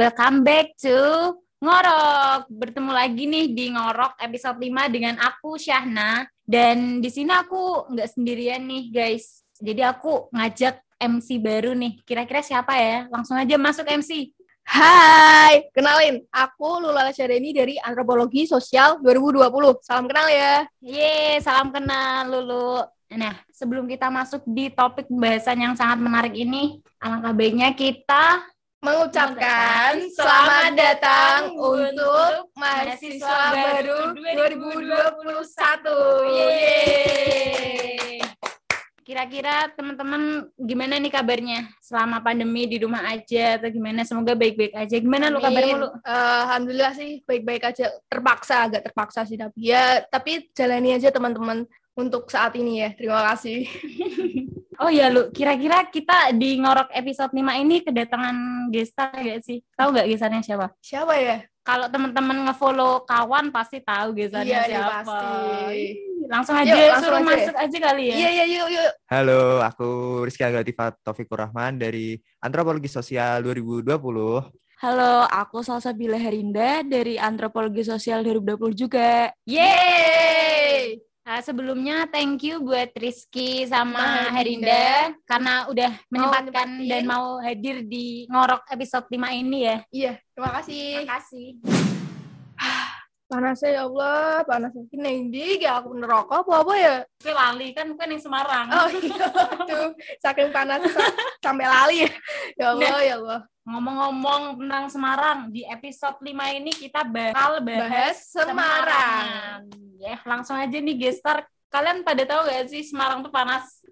welcome 0.00 0.40
back 0.40 0.72
to 0.80 0.96
Ngorok. 1.60 2.48
Bertemu 2.48 2.88
lagi 2.88 3.28
nih 3.28 3.52
di 3.52 3.68
Ngorok 3.68 4.16
episode 4.16 4.56
5 4.56 4.88
dengan 4.88 5.20
aku 5.20 5.60
Syahna 5.60 6.24
dan 6.40 7.04
di 7.04 7.12
sini 7.12 7.28
aku 7.28 7.92
nggak 7.92 8.08
sendirian 8.16 8.64
nih 8.64 8.88
guys. 8.88 9.44
Jadi 9.60 9.84
aku 9.84 10.32
ngajak 10.32 10.80
MC 10.96 11.36
baru 11.36 11.76
nih. 11.76 12.00
Kira-kira 12.08 12.40
siapa 12.40 12.80
ya? 12.80 13.12
Langsung 13.12 13.36
aja 13.36 13.60
masuk 13.60 13.84
MC. 13.84 14.32
Hai, 14.64 15.68
kenalin, 15.76 16.24
aku 16.32 16.80
Lula 16.80 17.12
Syareni 17.12 17.52
dari 17.52 17.76
Antropologi 17.76 18.48
Sosial 18.48 19.04
2020. 19.04 19.84
Salam 19.84 20.08
kenal 20.08 20.32
ya. 20.32 20.64
Yeay, 20.80 21.44
salam 21.44 21.76
kenal 21.76 22.24
Lulu. 22.24 22.88
Nah, 23.20 23.36
sebelum 23.52 23.84
kita 23.84 24.08
masuk 24.08 24.48
di 24.48 24.72
topik 24.72 25.12
pembahasan 25.12 25.60
yang 25.60 25.74
sangat 25.76 26.00
menarik 26.00 26.32
ini, 26.32 26.80
alangkah 27.04 27.36
baiknya 27.36 27.76
kita 27.76 28.48
mengucapkan 28.80 30.08
selamat 30.08 30.72
datang 30.72 31.52
untuk 31.52 32.48
mahasiswa 32.56 33.52
baru 33.52 34.16
2021. 34.16 36.32
Yeay. 36.32 38.24
Kira-kira 39.04 39.68
teman-teman 39.76 40.48
gimana 40.56 40.96
nih 40.96 41.12
kabarnya 41.12 41.68
selama 41.84 42.24
pandemi 42.24 42.64
di 42.64 42.80
rumah 42.80 43.04
aja 43.04 43.60
atau 43.60 43.68
gimana? 43.68 44.00
Semoga 44.08 44.32
baik-baik 44.32 44.72
aja. 44.72 44.96
Gimana 44.96 45.28
lu 45.28 45.44
kabarmu 45.44 45.76
lu? 45.76 45.92
Uh, 46.00 46.40
Alhamdulillah 46.48 46.96
sih 46.96 47.20
baik-baik 47.28 47.68
aja. 47.68 47.92
Terpaksa 48.08 48.64
agak 48.64 48.88
terpaksa 48.88 49.28
sih 49.28 49.36
tapi 49.36 49.60
ya 49.60 50.00
tapi 50.08 50.48
jalani 50.56 50.96
aja 50.96 51.12
teman-teman 51.12 51.68
untuk 51.92 52.32
saat 52.32 52.56
ini 52.56 52.80
ya. 52.80 52.96
Terima 52.96 53.28
kasih. 53.28 53.68
oh 54.80 54.90
ya 54.90 55.12
lu, 55.12 55.28
kira-kira 55.30 55.84
kita 55.92 56.32
di 56.32 56.56
ngorok 56.58 56.88
episode 56.96 57.30
5 57.36 57.62
ini 57.62 57.84
kedatangan 57.84 58.36
gestar 58.72 59.12
gak 59.12 59.40
sih? 59.44 59.60
Tahu 59.76 59.88
gak 59.92 60.08
gestarnya 60.08 60.40
siapa? 60.40 60.66
Siapa 60.80 61.14
ya? 61.20 61.44
Kalau 61.60 61.86
teman-teman 61.92 62.48
ngefollow 62.48 63.04
kawan 63.04 63.52
pasti 63.52 63.84
tahu 63.84 64.16
gestarnya 64.16 64.64
iya, 64.64 64.80
siapa. 64.80 65.04
pasti. 65.04 66.00
Langsung 66.26 66.56
aja 66.56 66.72
yuk, 66.72 66.88
langsung 66.96 67.12
suruh 67.12 67.20
aja. 67.20 67.28
masuk 67.28 67.56
aja 67.60 67.78
kali 67.78 68.02
ya. 68.08 68.14
Iya, 68.16 68.30
iya, 68.32 68.44
yuk, 68.48 68.68
yuk. 68.72 68.90
Halo, 69.12 69.40
aku 69.60 69.88
Rizky 70.24 70.44
Agatifat 70.48 70.96
Taufikur 71.04 71.36
Rahman 71.36 71.76
dari 71.76 72.16
Antropologi 72.40 72.88
Sosial 72.88 73.44
2020. 73.44 73.84
Halo, 74.80 75.28
aku 75.28 75.60
Salsabila 75.60 76.16
Herinda 76.16 76.80
dari 76.80 77.20
Antropologi 77.20 77.84
Sosial 77.84 78.24
2020 78.24 78.72
juga. 78.72 79.28
Yeay! 79.44 81.09
Uh, 81.20 81.36
sebelumnya 81.44 82.08
thank 82.08 82.40
you 82.40 82.64
buat 82.64 82.96
Rizky 82.96 83.68
sama 83.68 84.32
Herinda 84.32 85.12
karena 85.28 85.68
udah 85.68 85.92
menyempatkan 86.08 86.80
dan 86.88 87.04
mau 87.04 87.36
hadir 87.44 87.84
di 87.84 88.24
ngorok 88.24 88.64
episode 88.72 89.04
5 89.04 89.28
ini 89.36 89.58
ya. 89.68 89.76
Iya, 89.92 90.12
terima 90.32 90.50
kasih. 90.56 90.84
Terima 91.04 91.12
kasih. 91.20 91.46
Panasnya 93.30 93.70
ya 93.70 93.82
Allah, 93.86 94.42
panasnya 94.48 94.82
ini 94.90 95.06
yang 95.06 95.26
di, 95.30 95.44
gak 95.62 95.74
aku 95.84 95.90
nerokok 95.92 96.40
apa 96.40 96.54
apa 96.66 96.74
ya? 96.74 96.96
Tapi 97.06 97.30
lali 97.36 97.68
kan 97.76 97.86
bukan 97.94 98.10
yang 98.10 98.22
Semarang. 98.24 98.66
Oh 98.74 98.88
iya, 98.90 99.26
tuh 99.70 99.92
saking 100.24 100.50
panas 100.50 100.82
sampai 101.44 101.66
lali 101.68 102.10
ya 102.58 102.74
Allah 102.74 102.90
nah, 102.90 103.02
ya 103.04 103.14
Allah. 103.20 103.40
Ngomong-ngomong 103.68 104.42
tentang 104.56 104.84
Semarang, 104.88 105.38
di 105.52 105.62
episode 105.68 106.16
5 106.24 106.58
ini 106.58 106.72
kita 106.72 107.04
bakal 107.06 107.60
bahas, 107.60 107.78
bahas 107.86 108.16
Semarang. 108.24 108.48
Semarang. 109.68 109.89
Ya, 110.00 110.16
langsung 110.24 110.56
aja 110.56 110.72
nih 110.80 110.96
gestar. 110.96 111.44
Kalian 111.68 112.00
pada 112.02 112.24
tahu 112.24 112.48
gak 112.48 112.72
sih 112.72 112.82
Semarang 112.82 113.20
tuh 113.20 113.28
panas? 113.28 113.84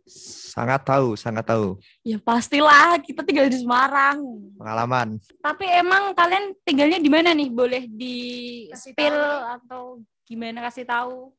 Sangat 0.56 0.83
tahu, 0.83 1.15
sangat 1.20 1.45
tahu. 1.45 1.77
Ya 2.00 2.16
pastilah, 2.16 2.97
kita 3.05 3.21
tinggal 3.21 3.53
di 3.53 3.60
Semarang. 3.60 4.25
Pengalaman. 4.56 5.21
Tapi 5.44 5.69
emang 5.69 6.16
kalian 6.16 6.56
tinggalnya 6.65 6.97
di 6.97 7.12
mana 7.12 7.37
nih? 7.37 7.53
Boleh 7.53 7.84
di 7.84 8.16
spill 8.72 9.21
atau 9.60 10.00
gimana 10.25 10.65
kasih 10.65 10.88
tahu? 10.88 11.31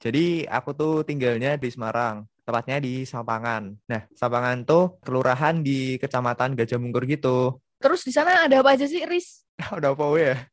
Jadi 0.00 0.48
aku 0.48 0.72
tuh 0.72 1.04
tinggalnya 1.04 1.60
di 1.60 1.68
Semarang 1.68 2.24
tepatnya 2.48 2.80
di 2.80 3.04
Sampangan. 3.04 3.76
Nah, 3.84 4.08
Sampangan 4.16 4.64
tuh 4.64 4.96
kelurahan 5.04 5.60
di 5.60 6.00
Kecamatan 6.00 6.56
Gajah 6.56 6.80
Mungkur 6.80 7.04
gitu. 7.04 7.60
Terus 7.76 8.00
di 8.02 8.10
sana 8.16 8.48
ada 8.48 8.64
apa 8.64 8.72
aja 8.72 8.88
sih, 8.88 9.04
Riz? 9.04 9.44
ada 9.76 9.92
apa 9.92 10.04
ya? 10.16 10.48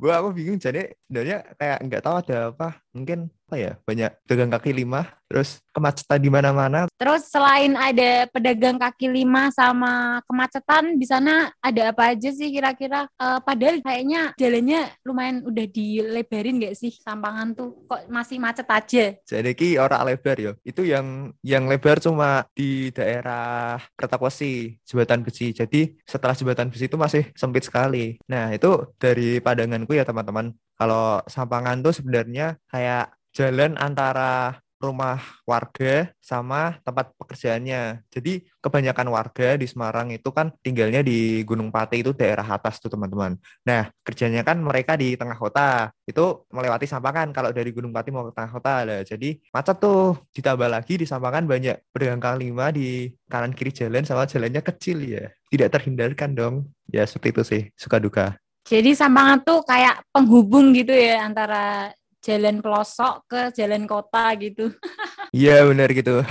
Gue 0.00 0.12
aku 0.16 0.32
bingung 0.32 0.56
jadi 0.56 0.96
sebenarnya 1.04 1.44
kayak 1.60 1.78
nggak 1.84 2.02
tahu 2.02 2.16
ada 2.24 2.38
apa. 2.56 2.68
Mungkin 2.90 3.30
apa 3.50 3.58
ya 3.58 3.72
banyak 3.82 4.10
pedagang 4.22 4.50
kaki 4.54 4.70
lima 4.70 5.10
terus 5.26 5.58
kemacetan 5.74 6.22
di 6.22 6.30
mana-mana. 6.30 6.86
Terus 6.94 7.26
selain 7.26 7.74
ada 7.74 8.26
pedagang 8.30 8.78
kaki 8.78 9.10
lima 9.10 9.50
sama 9.50 10.22
kemacetan 10.26 10.94
di 10.98 11.06
sana 11.06 11.50
ada 11.58 11.90
apa 11.90 12.14
aja 12.14 12.30
sih 12.30 12.50
kira-kira? 12.50 13.10
Uh, 13.18 13.38
padahal 13.42 13.82
kayaknya 13.82 14.34
jalannya 14.38 14.90
lumayan 15.06 15.42
udah 15.46 15.66
dilebarin 15.70 16.62
gak 16.62 16.78
sih 16.78 16.94
sampangan 16.94 17.54
tuh? 17.54 17.74
Kok 17.90 18.10
masih 18.10 18.38
macet 18.38 18.66
aja? 18.66 19.04
Jadi 19.22 19.50
ki 19.54 19.78
orang 19.78 20.10
lebar 20.10 20.36
ya. 20.38 20.52
Itu 20.62 20.82
yang 20.86 21.34
yang 21.46 21.66
lebar 21.70 21.98
cuma 21.98 22.46
di 22.54 22.90
daerah 22.94 23.78
Kertakosi 23.98 24.78
jembatan 24.86 25.26
besi. 25.26 25.50
Jadi 25.54 25.94
setelah 26.06 26.34
jembatan 26.34 26.70
besi 26.70 26.86
itu 26.86 26.98
masih 26.98 27.30
sempit 27.34 27.66
sekali. 27.66 28.18
Nah 28.30 28.54
itu 28.54 28.94
dari 28.98 29.38
pandanganku 29.38 29.94
ya 29.94 30.06
teman-teman 30.06 30.54
kalau 30.80 31.20
sampangan 31.28 31.84
tuh 31.84 31.92
sebenarnya 31.92 32.56
kayak 32.72 33.12
jalan 33.36 33.76
antara 33.76 34.64
rumah 34.80 35.20
warga 35.44 36.08
sama 36.24 36.80
tempat 36.80 37.12
pekerjaannya. 37.20 38.00
Jadi 38.08 38.48
kebanyakan 38.64 39.12
warga 39.12 39.60
di 39.60 39.68
Semarang 39.68 40.08
itu 40.08 40.32
kan 40.32 40.48
tinggalnya 40.64 41.04
di 41.04 41.44
Gunung 41.44 41.68
Pati 41.68 42.00
itu 42.00 42.16
daerah 42.16 42.48
atas 42.48 42.80
tuh 42.80 42.88
teman-teman. 42.88 43.36
Nah 43.68 43.92
kerjanya 44.00 44.40
kan 44.40 44.56
mereka 44.56 44.96
di 44.96 45.20
tengah 45.20 45.36
kota 45.36 45.92
itu 46.08 46.48
melewati 46.48 46.88
Sampangan 46.88 47.28
kalau 47.36 47.52
dari 47.52 47.76
Gunung 47.76 47.92
Pati 47.92 48.08
mau 48.08 48.24
ke 48.24 48.32
tengah 48.32 48.50
kota 48.56 48.74
lah. 48.88 49.00
Jadi 49.04 49.36
macet 49.52 49.76
tuh 49.76 50.16
ditambah 50.32 50.68
lagi 50.72 50.96
di 50.96 51.04
Sampangan 51.04 51.44
banyak 51.44 51.76
pedagang 51.92 52.24
kaki 52.24 52.36
lima 52.40 52.72
di 52.72 53.12
kanan 53.28 53.52
kiri 53.52 53.76
jalan 53.76 54.08
sama 54.08 54.24
jalannya 54.24 54.64
kecil 54.64 55.04
ya. 55.04 55.28
Tidak 55.52 55.68
terhindarkan 55.68 56.32
dong. 56.32 56.72
Ya 56.88 57.04
seperti 57.04 57.28
itu 57.36 57.42
sih 57.44 57.62
suka 57.76 58.00
duka. 58.00 58.40
Jadi 58.70 58.94
Sampangan 58.94 59.42
tuh 59.42 59.66
kayak 59.66 60.06
penghubung 60.14 60.70
gitu 60.70 60.94
ya 60.94 61.26
antara 61.26 61.90
jalan 62.22 62.62
pelosok 62.62 63.26
ke 63.26 63.40
jalan 63.58 63.82
kota 63.90 64.30
gitu. 64.38 64.70
Iya 65.30 65.62
benar 65.62 65.94
gitu. 65.94 66.26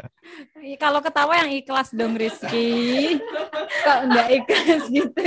Kalau 0.82 0.98
ketawa 0.98 1.46
yang 1.46 1.54
ikhlas 1.54 1.94
dong 1.94 2.18
Rizky. 2.18 3.14
Kok 3.86 4.10
nggak 4.10 4.28
ikhlas 4.42 4.84
gitu. 4.90 5.22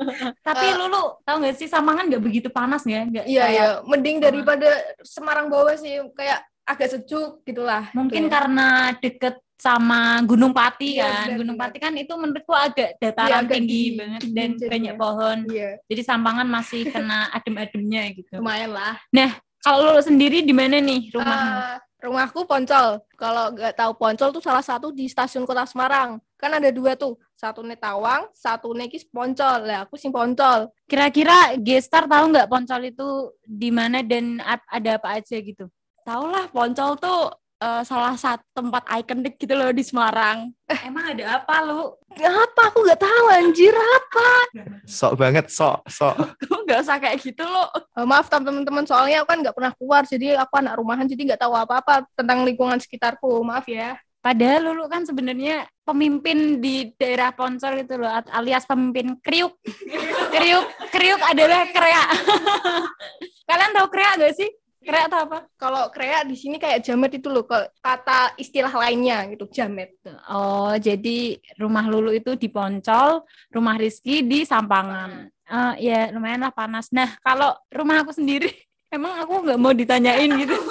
Tapi 0.48 0.66
uh, 0.72 0.76
Lulu 0.80 1.20
tau 1.20 1.36
gak 1.36 1.52
sih 1.60 1.68
Samangan 1.68 2.08
nggak 2.08 2.24
begitu 2.24 2.48
panas 2.48 2.80
ya? 2.88 3.04
Iya 3.04 3.44
iya, 3.52 3.66
mending 3.84 4.24
daripada 4.24 4.72
Semarang 5.04 5.52
bawah 5.52 5.76
sih 5.76 6.00
kayak 6.16 6.48
agak 6.64 6.96
sejuk 6.96 7.44
gitulah. 7.44 7.92
Mungkin 7.92 8.24
gitu. 8.24 8.32
karena 8.32 8.96
deket 9.04 9.36
sama 9.56 10.20
Gunung 10.28 10.52
Pati 10.52 11.00
iya, 11.00 11.24
kan. 11.26 11.40
Gunung 11.40 11.56
Pati 11.56 11.76
kan 11.80 11.92
itu 11.96 12.12
menurutku 12.12 12.52
agak 12.52 13.00
dataran 13.00 13.48
iya, 13.48 13.50
tinggi, 13.50 13.56
tinggi 13.56 13.98
banget 13.98 14.22
dan 14.30 14.50
tinggi, 14.52 14.68
banyak 14.68 14.94
ya. 14.94 15.00
pohon. 15.00 15.38
Iya. 15.48 15.70
Jadi 15.88 16.02
Sampangan 16.04 16.46
masih 16.46 16.82
kena 16.92 17.32
adem-ademnya 17.32 18.02
gitu. 18.12 18.36
Lumayan 18.36 18.76
lah. 18.76 19.00
Nah, 19.08 19.40
kalau 19.64 19.96
lo 19.96 20.00
sendiri 20.04 20.44
di 20.44 20.52
mana 20.52 20.76
nih 20.78 21.10
rumahmu? 21.10 21.50
Uh, 21.56 21.76
rumahku 22.04 22.40
Poncol. 22.44 23.00
Kalau 23.16 23.44
nggak 23.56 23.74
tahu 23.74 23.92
Poncol 23.96 24.30
tuh 24.30 24.44
salah 24.44 24.62
satu 24.62 24.92
di 24.92 25.08
stasiun 25.08 25.48
Kota 25.48 25.64
Semarang. 25.64 26.20
Kan 26.36 26.52
ada 26.52 26.68
dua 26.68 26.92
tuh. 26.94 27.16
Satu 27.36 27.60
Netawang, 27.60 28.32
satu 28.32 28.72
Nekis 28.72 29.04
Poncol. 29.08 29.68
Lah 29.68 29.88
aku 29.88 29.96
sih 29.96 30.12
Poncol. 30.12 30.68
Kira-kira 30.88 31.56
Gestar 31.60 32.04
tahu 32.04 32.32
nggak 32.32 32.48
Poncol 32.48 32.92
itu 32.92 33.08
di 33.44 33.72
mana 33.72 34.04
dan 34.04 34.40
ada 34.68 35.00
apa 35.00 35.20
aja 35.20 35.36
gitu? 35.40 35.68
Tahu 36.04 36.24
lah 36.28 36.46
Poncol 36.52 36.96
tuh 37.00 37.32
uh, 37.60 37.82
salah 37.84 38.14
satu 38.16 38.44
tempat 38.52 38.84
ikonik 39.00 39.36
gitu 39.40 39.54
loh 39.56 39.70
di 39.72 39.84
Semarang. 39.84 40.52
Eh, 40.68 40.80
emang 40.88 41.14
ada 41.14 41.40
apa 41.40 41.54
lu? 41.64 41.94
Apa? 42.16 42.72
Aku 42.72 42.84
nggak 42.84 43.00
tahu 43.00 43.24
anjir 43.32 43.72
apa. 43.72 44.28
Sok 44.84 45.12
banget, 45.20 45.46
sok, 45.48 45.84
sok. 45.88 46.16
Kamu 46.40 46.64
nggak 46.64 46.80
usah 46.84 46.96
kayak 47.00 47.16
gitu 47.22 47.44
loh. 47.44 47.68
Uh, 47.96 48.04
maaf 48.08 48.28
teman-teman, 48.28 48.84
soalnya 48.84 49.22
aku 49.22 49.32
kan 49.32 49.38
nggak 49.44 49.56
pernah 49.56 49.72
keluar, 49.76 50.02
jadi 50.04 50.26
aku 50.40 50.54
anak 50.60 50.74
rumahan, 50.80 51.06
jadi 51.08 51.22
nggak 51.32 51.40
tahu 51.40 51.54
apa-apa 51.54 52.04
tentang 52.16 52.44
lingkungan 52.44 52.80
sekitarku. 52.80 53.40
Maaf 53.44 53.68
ya. 53.68 53.96
Padahal 54.26 54.74
Lulu 54.74 54.90
kan 54.90 55.06
sebenarnya 55.06 55.70
pemimpin 55.86 56.58
di 56.58 56.90
daerah 56.98 57.30
Poncol 57.30 57.86
itu 57.86 57.94
loh, 57.94 58.10
alias 58.34 58.66
pemimpin 58.66 59.14
kriuk. 59.22 59.54
kriuk, 60.34 60.66
kriuk 60.90 61.22
adalah 61.22 61.62
kreak. 61.70 62.08
Kalian 63.48 63.70
tahu 63.70 63.86
kreak 63.86 64.14
gak 64.18 64.34
sih? 64.34 64.50
Krea 64.86 65.10
atau 65.10 65.18
apa? 65.26 65.38
Kalau 65.58 65.90
krea 65.90 66.22
di 66.22 66.38
sini 66.38 66.62
kayak 66.62 66.86
jamet 66.86 67.18
itu 67.18 67.26
loh, 67.26 67.42
kata 67.82 68.38
istilah 68.38 68.70
lainnya 68.70 69.26
gitu, 69.34 69.50
jamet. 69.50 69.98
Oh, 70.30 70.70
jadi 70.78 71.42
rumah 71.58 71.90
Lulu 71.90 72.14
itu 72.14 72.38
di 72.38 72.46
Poncol, 72.46 73.26
rumah 73.50 73.74
Rizky 73.74 74.22
di 74.22 74.46
Sampangan. 74.46 75.26
Uh, 75.46 75.74
ya 75.82 76.14
lumayan 76.14 76.46
lah 76.46 76.54
panas. 76.54 76.90
Nah, 76.94 77.18
kalau 77.18 77.50
rumah 77.74 78.06
aku 78.06 78.14
sendiri, 78.14 78.46
emang 78.94 79.18
aku 79.18 79.42
nggak 79.42 79.58
mau 79.58 79.74
ditanyain 79.74 80.30
gitu. 80.38 80.54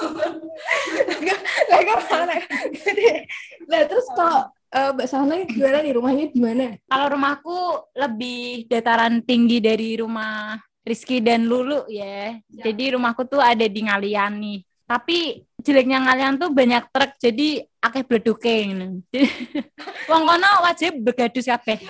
Nah, 3.66 3.82
terus 3.90 4.08
kalau 4.14 4.56
Eh, 4.76 4.92
Mbak 4.92 5.08
Sana 5.08 5.40
gimana 5.48 5.80
nih 5.80 5.96
rumahnya 5.96 6.26
di 6.36 6.40
mana? 6.44 6.76
Kalau 6.92 7.08
rumahku 7.16 7.60
lebih 7.96 8.68
dataran 8.68 9.24
tinggi 9.24 9.64
dari 9.64 9.96
rumah 9.96 10.60
Rizky 10.86 11.18
dan 11.18 11.50
Lulu 11.50 11.90
ya. 11.90 12.38
Jadi 12.46 12.94
rumahku 12.94 13.26
tuh 13.26 13.42
ada 13.42 13.66
di 13.66 13.82
Ngalian 13.84 14.38
nih. 14.38 14.60
Tapi 14.86 15.42
jeleknya 15.66 15.98
Ngalian 16.06 16.38
tuh 16.38 16.54
banyak 16.54 16.86
truk 16.94 17.18
jadi 17.18 17.66
akeh 17.82 18.06
bleduke 18.06 18.54
ngono. 18.70 19.02
Wong 20.14 20.24
kono 20.30 20.52
wajib 20.62 21.02
begadus 21.02 21.50
kabeh. 21.50 21.82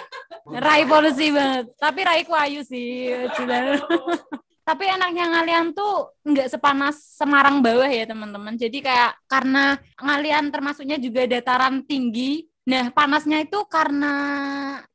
Rai 0.48 0.88
polusi 0.88 1.28
banget. 1.36 1.76
Tapi 1.76 2.00
raiku 2.08 2.32
ayu 2.40 2.64
sih. 2.64 3.12
Tapi 4.68 4.84
enaknya 4.90 5.26
Ngalian 5.30 5.78
tuh 5.78 6.16
nggak 6.26 6.56
sepanas 6.56 6.98
Semarang 7.20 7.60
bawah 7.60 7.92
ya 7.92 8.08
teman-teman. 8.08 8.56
Jadi 8.56 8.80
kayak 8.80 9.14
karena 9.28 9.78
Ngalian 10.00 10.50
termasuknya 10.50 10.96
juga 10.96 11.28
dataran 11.28 11.84
tinggi. 11.84 12.48
Nah 12.66 12.90
panasnya 12.90 13.46
itu 13.46 13.62
karena 13.70 14.14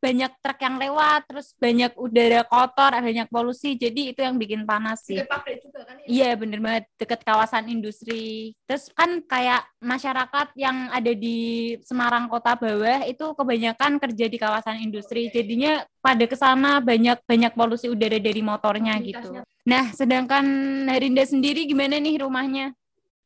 banyak 0.02 0.32
truk 0.42 0.58
yang 0.58 0.74
lewat, 0.74 1.22
terus 1.30 1.54
banyak 1.54 1.94
udara 1.94 2.42
kotor, 2.42 2.98
banyak 2.98 3.30
polusi. 3.30 3.78
Jadi 3.78 4.10
itu 4.10 4.26
yang 4.26 4.34
bikin 4.34 4.66
panas 4.66 5.06
sih. 5.06 5.22
Dekat 5.22 5.30
pabrik 5.30 5.62
juga 5.62 5.86
kan 5.86 5.94
ya? 6.02 6.06
Iya 6.10 6.30
bener 6.34 6.58
banget 6.58 6.84
deket 6.98 7.20
kawasan 7.22 7.70
industri. 7.70 8.58
Terus 8.66 8.90
kan 8.90 9.22
kayak 9.22 9.62
masyarakat 9.78 10.48
yang 10.58 10.90
ada 10.90 11.12
di 11.14 11.38
Semarang 11.86 12.26
kota 12.26 12.58
bawah 12.58 13.06
itu 13.06 13.22
kebanyakan 13.38 14.02
kerja 14.02 14.26
di 14.26 14.38
kawasan 14.42 14.82
industri. 14.82 15.30
Jadinya 15.30 15.86
pada 16.02 16.26
ke 16.26 16.34
sana 16.34 16.82
banyak 16.82 17.22
banyak 17.22 17.54
polusi 17.54 17.86
udara 17.86 18.18
dari 18.18 18.42
motornya 18.42 18.98
gitu. 18.98 19.46
Nah 19.62 19.94
sedangkan 19.94 20.42
Harinda 20.90 21.22
sendiri 21.22 21.70
gimana 21.70 22.02
nih 22.02 22.18
rumahnya? 22.18 22.74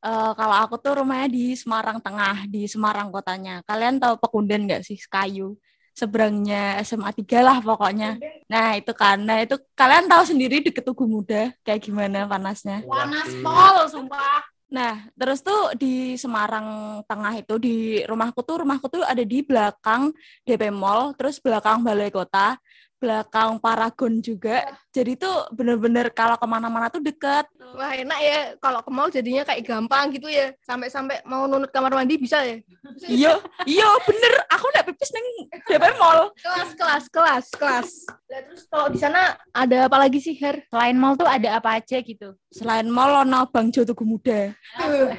Eh, 0.04 0.32
kalau 0.36 0.56
aku 0.60 0.76
tuh 0.76 1.00
rumahnya 1.00 1.32
di 1.32 1.56
Semarang 1.56 1.96
Tengah, 1.96 2.44
di 2.44 2.68
Semarang 2.68 3.08
kotanya. 3.08 3.64
Kalian 3.64 3.96
tahu 3.96 4.20
Pekundan 4.20 4.68
nggak 4.68 4.84
sih? 4.84 5.00
Kayu. 5.08 5.56
Seberangnya 5.96 6.76
SMA 6.84 7.08
3 7.14 7.40
lah 7.40 7.58
pokoknya. 7.64 8.20
Nah 8.50 8.76
itu 8.76 8.92
karena 8.92 9.40
itu 9.40 9.56
kalian 9.72 10.10
tahu 10.10 10.26
sendiri 10.26 10.60
deket 10.60 10.84
Tugu 10.84 11.06
Muda 11.06 11.54
kayak 11.64 11.80
gimana 11.86 12.28
panasnya. 12.28 12.84
Panas 12.84 13.30
pol 13.40 13.76
sumpah. 13.88 14.42
Nah, 14.74 15.06
terus 15.14 15.38
tuh 15.38 15.70
di 15.78 16.18
Semarang 16.18 16.98
Tengah 17.06 17.38
itu 17.38 17.54
di 17.62 18.02
rumahku 18.10 18.42
tuh 18.42 18.66
rumahku 18.66 18.90
tuh 18.90 19.06
ada 19.06 19.22
di 19.22 19.38
belakang 19.46 20.10
DP 20.42 20.74
Mall, 20.74 21.14
terus 21.14 21.38
belakang 21.38 21.86
Balai 21.86 22.10
Kota, 22.10 22.58
belakang 23.04 23.60
Paragon 23.60 24.24
juga. 24.24 24.64
Jadi 24.88 25.20
tuh 25.20 25.44
bener-bener 25.52 26.08
kalau 26.16 26.40
ke 26.40 26.46
mana-mana 26.48 26.88
tuh 26.88 27.04
deket. 27.04 27.44
Wah 27.76 27.92
enak 27.92 28.18
ya 28.24 28.38
kalau 28.56 28.80
ke 28.80 28.88
mall 28.88 29.12
jadinya 29.12 29.44
kayak 29.44 29.68
gampang 29.68 30.08
gitu 30.16 30.32
ya. 30.32 30.56
Sampai-sampai 30.64 31.20
mau 31.28 31.44
nunut 31.44 31.68
kamar 31.68 31.92
mandi 31.92 32.16
bisa 32.16 32.40
ya. 32.40 32.56
Iya, 33.04 33.36
iya 33.68 33.88
bener. 34.06 34.32
Aku 34.56 34.64
udah 34.72 34.82
pipis 34.86 35.10
neng 35.12 35.26
DP 35.68 35.84
Mall. 36.00 36.32
Kelas 36.40 36.70
kelas 36.72 37.04
kelas 37.12 37.46
kelas. 37.52 37.90
Lah 38.30 38.40
terus 38.48 38.64
kalau 38.70 38.86
di 38.88 38.98
sana 38.98 39.36
ada 39.52 39.86
apa 39.86 39.96
lagi 40.00 40.18
sih 40.22 40.32
Her? 40.40 40.64
Selain 40.72 40.96
mall 40.96 41.18
tuh 41.18 41.28
ada 41.28 41.60
apa 41.60 41.76
aja 41.76 42.00
gitu? 42.00 42.34
Selain 42.54 42.86
mall, 42.86 43.26
ono 43.26 43.50
Bang 43.50 43.74
Jo 43.74 43.82
Tugu 43.82 44.06
Muda. 44.06 44.54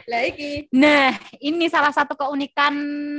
Iki. 0.07 0.71
Nah, 0.73 1.13
ini 1.43 1.67
salah 1.67 1.93
satu 1.93 2.15
keunikan 2.17 2.73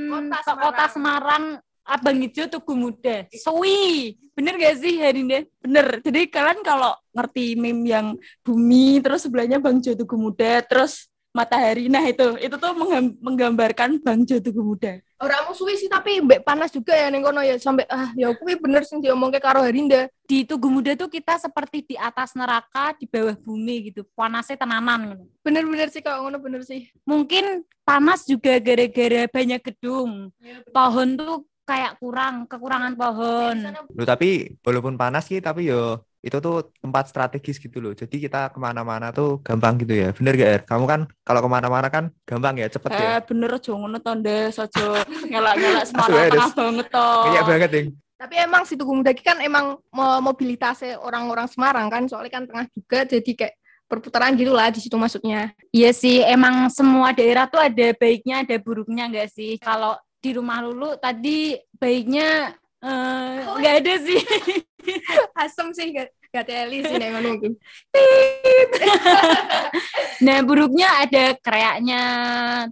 Kota 0.09 0.39
ke 0.43 0.53
kota 0.57 0.85
Semarang 0.91 1.43
Abang 1.87 2.19
Ijo 2.19 2.43
Tugu 2.51 2.75
Muda. 2.75 3.23
Suwi. 3.31 4.19
Bener 4.35 4.59
gak 4.59 4.83
sih 4.83 4.99
Harinda? 4.99 5.47
Bener. 5.63 6.03
Jadi 6.03 6.27
kalian 6.27 6.59
kalau 6.61 6.91
ngerti 7.15 7.55
meme 7.55 7.87
yang 7.87 8.07
bumi, 8.43 8.99
terus 8.99 9.23
sebelahnya 9.23 9.57
Bang 9.57 9.79
Jo 9.79 9.95
Tugu 9.95 10.19
Muda, 10.19 10.59
terus 10.67 11.07
matahari. 11.31 11.87
Nah 11.87 12.03
itu, 12.03 12.35
itu 12.43 12.55
tuh 12.59 12.73
menggam- 12.75 13.15
menggambarkan 13.23 14.03
Bang 14.03 14.27
Jo 14.27 14.43
Tugu 14.43 14.61
Muda. 14.61 14.99
Orang 15.17 15.49
musuhi 15.49 15.73
sih 15.73 15.89
tapi 15.89 16.21
mbek 16.21 16.45
panas 16.45 16.69
juga 16.69 16.93
ya 16.93 17.09
ning 17.09 17.25
kono 17.25 17.41
ya 17.41 17.57
sampai 17.57 17.89
ah 17.89 18.13
ya 18.13 18.29
kuwi 18.37 18.53
bener 18.53 18.85
sing 18.85 19.01
diomongke 19.01 19.41
karo 19.41 19.65
Harinda. 19.65 20.05
Di 20.29 20.45
Tugu 20.45 20.69
Muda 20.69 20.93
tuh 20.93 21.09
kita 21.09 21.41
seperti 21.41 21.81
di 21.89 21.95
atas 21.97 22.37
neraka, 22.37 22.93
di 22.93 23.09
bawah 23.09 23.33
bumi 23.33 23.89
gitu. 23.89 24.05
Panasnya 24.13 24.61
tenanan 24.61 25.17
gitu. 25.17 25.25
Bener-bener 25.41 25.89
sih 25.89 26.05
kalau 26.05 26.29
ngono 26.29 26.37
bener 26.37 26.61
sih. 26.61 26.93
Mungkin 27.01 27.65
panas 27.81 28.29
juga 28.29 28.61
gara-gara 28.61 29.25
banyak 29.25 29.61
gedung. 29.73 30.29
Pohon 30.69 31.17
tuh 31.17 31.49
kayak 31.67 31.99
kurang, 31.99 32.47
kekurangan 32.47 32.93
pohon. 32.95 33.55
Loh, 33.91 34.05
tapi 34.07 34.55
walaupun 34.63 34.95
panas 34.95 35.27
sih, 35.27 35.43
tapi 35.43 35.67
yo 35.67 35.99
itu 36.23 36.37
tuh 36.39 36.71
tempat 36.79 37.11
strategis 37.11 37.59
gitu 37.59 37.77
loh. 37.83 37.91
Jadi 37.91 38.23
kita 38.23 38.49
ke 38.49 38.57
mana-mana 38.57 39.11
tuh 39.11 39.43
gampang 39.43 39.75
gitu 39.83 39.93
ya. 39.93 40.09
Bener 40.15 40.33
gak, 40.39 40.49
Er? 40.49 40.61
Kamu 40.63 40.85
kan 40.87 41.01
kalau 41.27 41.43
ke 41.43 41.49
mana-mana 41.51 41.87
kan 41.91 42.09
gampang 42.23 42.55
ya, 42.63 42.67
cepet 42.71 42.89
ya. 42.95 43.03
Eh 43.03 43.19
bener 43.27 43.49
aja 43.59 43.71
ngono 43.75 43.99
Ndes, 43.99 44.55
aja 44.57 44.85
ngelak-ngelak 45.27 45.85
Semarang 45.91 46.23
tengah 46.31 46.51
banget. 46.55 46.85
Kayak 46.95 47.43
banget, 47.43 47.69
Ding. 47.69 47.87
Tapi 48.17 48.33
emang 48.41 48.65
si 48.65 48.73
Tugu 48.73 48.97
Muda 48.97 49.13
iki 49.13 49.21
kan 49.21 49.37
emang 49.45 49.77
mo- 49.93 50.21
mobilitasnya 50.25 50.97
orang-orang 50.97 51.45
Semarang 51.53 51.85
kan 51.85 52.09
soalnya 52.09 52.33
kan 52.33 52.43
tengah 52.49 52.65
juga 52.73 53.05
jadi 53.05 53.31
kayak 53.37 53.55
perputaran 53.87 54.33
gitu 54.35 54.51
lah 54.51 54.73
di 54.73 54.81
situ 54.81 54.97
maksudnya. 54.97 55.53
Iya 55.71 55.93
sih, 55.93 56.25
emang 56.25 56.67
semua 56.73 57.13
daerah 57.13 57.45
tuh 57.47 57.61
ada 57.61 57.93
baiknya, 57.95 58.41
ada 58.43 58.57
buruknya 58.57 59.05
enggak 59.07 59.29
sih? 59.31 59.55
Kalau 59.61 59.95
di 60.17 60.29
rumah 60.33 60.59
Lulu 60.65 60.97
tadi 60.97 61.53
baiknya 61.77 62.53
eh, 62.81 63.35
nggak 63.45 63.75
ada 63.83 63.93
sih. 64.01 64.21
Asem 65.43 65.67
sih 65.75 65.91
gak, 65.91 66.09
gak 66.31 66.45
teli 66.47 66.79
sih 66.79 66.95
ngono 66.95 67.29
iki. 67.37 67.49
Nah, 70.17 70.41
buruknya 70.41 71.05
ada 71.05 71.37
kreaknya, 71.37 72.03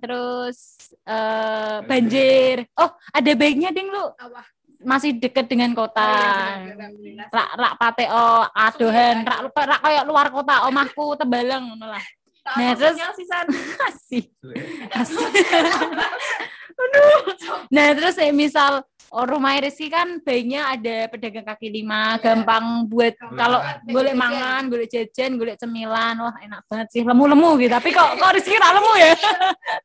terus 0.02 0.90
eh, 1.06 1.78
banjir. 1.86 2.66
Oh, 2.74 2.90
ada 3.14 3.32
baiknya 3.38 3.70
ding 3.70 3.86
lu. 3.86 4.02
Apa? 4.18 4.42
Masih 4.82 5.14
deket 5.18 5.46
dengan 5.46 5.74
kota. 5.78 6.02
Oh, 6.02 6.66
iya, 6.66 6.74
bener, 6.74 6.90
bener. 6.98 7.28
Rak 7.30 7.50
rak 7.54 7.74
pateo 7.78 8.50
adohan, 8.50 9.22
rak 9.22 9.40
rak 9.54 9.80
kayak 9.82 10.04
luar 10.10 10.28
kota, 10.34 10.66
omahku 10.66 11.14
tebalang 11.22 11.70
ngono 11.70 11.86
lah. 11.94 12.06
Nah, 12.46 12.78
terus 12.78 12.98
sisan. 13.18 13.46
Asih. 13.90 14.26
Asih. 14.94 15.26
Aduh. 16.75 17.19
Nah, 17.72 17.88
terus 17.95 18.16
eh, 18.19 18.36
misal 18.36 18.83
oh, 19.16 19.25
rumah 19.25 19.56
Rizky 19.57 19.88
kan 19.88 20.19
baiknya 20.19 20.75
ada 20.75 21.07
pedagang 21.07 21.48
kaki 21.48 21.72
lima, 21.72 22.19
gampang 22.19 22.83
buat 22.92 23.16
kalau 23.36 23.63
boleh 23.88 24.12
mangan, 24.12 24.68
boleh 24.68 24.88
jajan, 24.92 25.39
boleh 25.39 25.56
cemilan. 25.56 26.19
Wah, 26.19 26.36
enak 26.44 26.62
banget 26.68 26.88
sih. 26.92 27.01
Lemu-lemu 27.07 27.50
gitu. 27.63 27.72
Tapi 27.72 27.89
kok 27.95 28.19
kok 28.19 28.31
Rizky 28.36 28.60
tak 28.60 28.75
lemu 28.75 28.94
ya? 29.00 29.12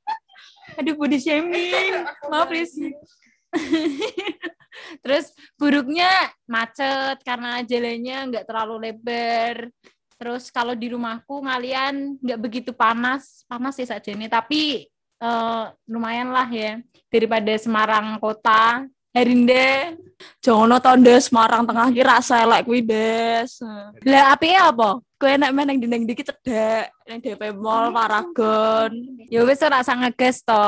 Aduh, 0.83 0.95
body 0.99 1.19
shaming. 1.23 1.95
Maaf, 2.27 2.51
Rizky. 2.51 2.91
Terus 5.03 5.35
buruknya 5.59 6.11
macet 6.47 7.23
karena 7.27 7.63
jalannya 7.63 8.19
nggak 8.35 8.47
terlalu 8.47 8.91
lebar. 8.91 9.71
Terus 10.21 10.53
kalau 10.53 10.77
di 10.77 10.93
rumahku 10.93 11.49
ngalian 11.49 12.21
nggak 12.21 12.41
begitu 12.41 12.71
panas, 12.77 13.43
panas 13.49 13.73
sih 13.79 13.89
saja 13.89 14.13
ini, 14.13 14.29
tapi 14.29 14.85
eh, 15.21 15.65
lumayan 15.87 16.33
lah 16.33 16.49
ya 16.49 16.81
daripada 17.13 17.53
Semarang 17.61 18.17
kota. 18.19 18.89
Harinda, 19.11 19.99
Jangan 20.41 20.81
to 20.81 20.91
Ndes 21.01 21.29
Semarang 21.29 21.65
tengah 21.65 21.89
ki 21.93 22.03
rasa 22.05 22.45
elek 22.45 22.65
kuwi 22.69 22.81
Des. 22.85 23.61
lah 24.05 24.37
api 24.37 24.57
apa? 24.57 25.01
Kowe 25.21 25.29
enak 25.29 25.53
meneng 25.53 25.77
dinding 25.77 26.09
dikit 26.09 26.33
cedek 26.33 26.89
nang 27.05 27.21
DP 27.21 27.53
Mall 27.53 27.93
Paragon. 27.93 28.93
Ya 29.29 29.45
wis 29.45 29.61
ora 29.61 29.85
sang 29.85 30.01
ngeges 30.01 30.41
to. 30.45 30.65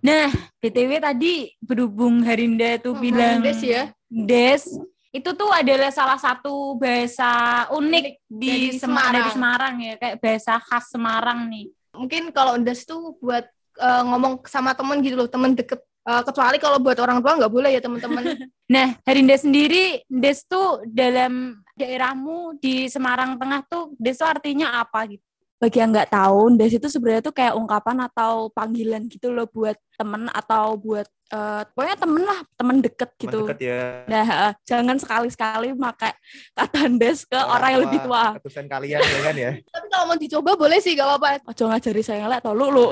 Nah, 0.00 0.28
BTW 0.60 0.96
tadi 1.00 1.52
berhubung 1.60 2.24
Harinda 2.24 2.76
tuh 2.80 2.96
bilang 2.96 3.40
Des 3.40 3.60
ya. 3.64 3.88
Des 4.08 4.64
itu 5.10 5.30
tuh 5.34 5.50
adalah 5.50 5.90
salah 5.90 6.20
satu 6.20 6.76
bahasa 6.76 7.64
unik 7.72 8.04
di 8.28 8.76
Semarang. 8.76 9.32
Semarang 9.32 9.74
ya, 9.80 9.94
kayak 9.96 10.16
bahasa 10.20 10.60
khas 10.60 10.92
Semarang 10.92 11.48
nih. 11.48 11.72
Mungkin 11.94 12.30
kalau 12.30 12.58
Ndas 12.58 12.86
tuh 12.86 13.18
buat 13.18 13.44
eh, 13.78 14.02
ngomong 14.06 14.44
sama 14.46 14.74
temen 14.74 15.02
gitu 15.02 15.16
loh, 15.18 15.28
temen 15.30 15.54
deket. 15.54 15.80
Eh, 16.00 16.22
kecuali 16.24 16.56
kalau 16.56 16.80
buat 16.80 16.98
orang 16.98 17.20
tua 17.20 17.36
nggak 17.36 17.52
boleh 17.52 17.70
ya 17.76 17.82
teman-teman. 17.82 18.24
Nah, 18.70 18.94
Harinda 19.02 19.34
sendiri, 19.34 20.06
Des 20.06 20.46
tuh 20.46 20.86
dalam 20.86 21.58
daerahmu 21.74 22.54
di 22.62 22.86
Semarang 22.86 23.34
Tengah 23.34 23.66
tuh, 23.66 23.98
Des 23.98 24.14
tuh 24.14 24.30
artinya 24.30 24.78
apa 24.78 25.10
gitu? 25.10 25.26
Bagi 25.60 25.76
yang 25.76 25.92
nggak 25.92 26.08
tahu, 26.08 26.56
Ndes 26.56 26.72
itu 26.80 26.88
sebenarnya 26.88 27.20
tuh 27.20 27.36
kayak 27.36 27.52
ungkapan 27.52 28.08
atau 28.08 28.48
panggilan 28.48 29.04
gitu 29.12 29.28
loh 29.28 29.44
buat 29.44 29.76
temen 29.92 30.32
atau 30.32 30.80
buat 30.80 31.04
eh, 31.04 31.62
pokoknya 31.76 31.96
temen 32.00 32.22
lah, 32.24 32.40
temen 32.56 32.76
deket 32.80 33.10
Teman 33.12 33.24
gitu. 33.28 33.38
deket 33.44 33.58
ya. 33.68 33.80
Nah, 34.08 34.56
jangan 34.64 34.96
sekali-sekali 34.96 35.76
pakai 35.76 36.16
kata 36.56 36.80
Ndes 36.88 37.28
ke 37.28 37.36
orang 37.36 37.76
yang 37.76 37.82
lebih 37.84 38.00
tua. 38.08 38.40
Ratusan 38.40 38.64
kalian 38.72 39.04
ya 39.04 39.20
kan 39.20 39.36
ya. 39.36 39.50
Tapi 39.76 39.86
kalau 39.92 40.04
mau 40.08 40.16
dicoba 40.16 40.50
boleh 40.56 40.80
sih, 40.80 40.96
gak 40.96 41.04
apa-apa. 41.04 41.44
Ojo 41.52 41.62
ngajari 41.68 42.00
saya 42.00 42.24
ngelek 42.24 42.40
to 42.40 42.52
lu 42.56 42.66
lu. 42.72 42.86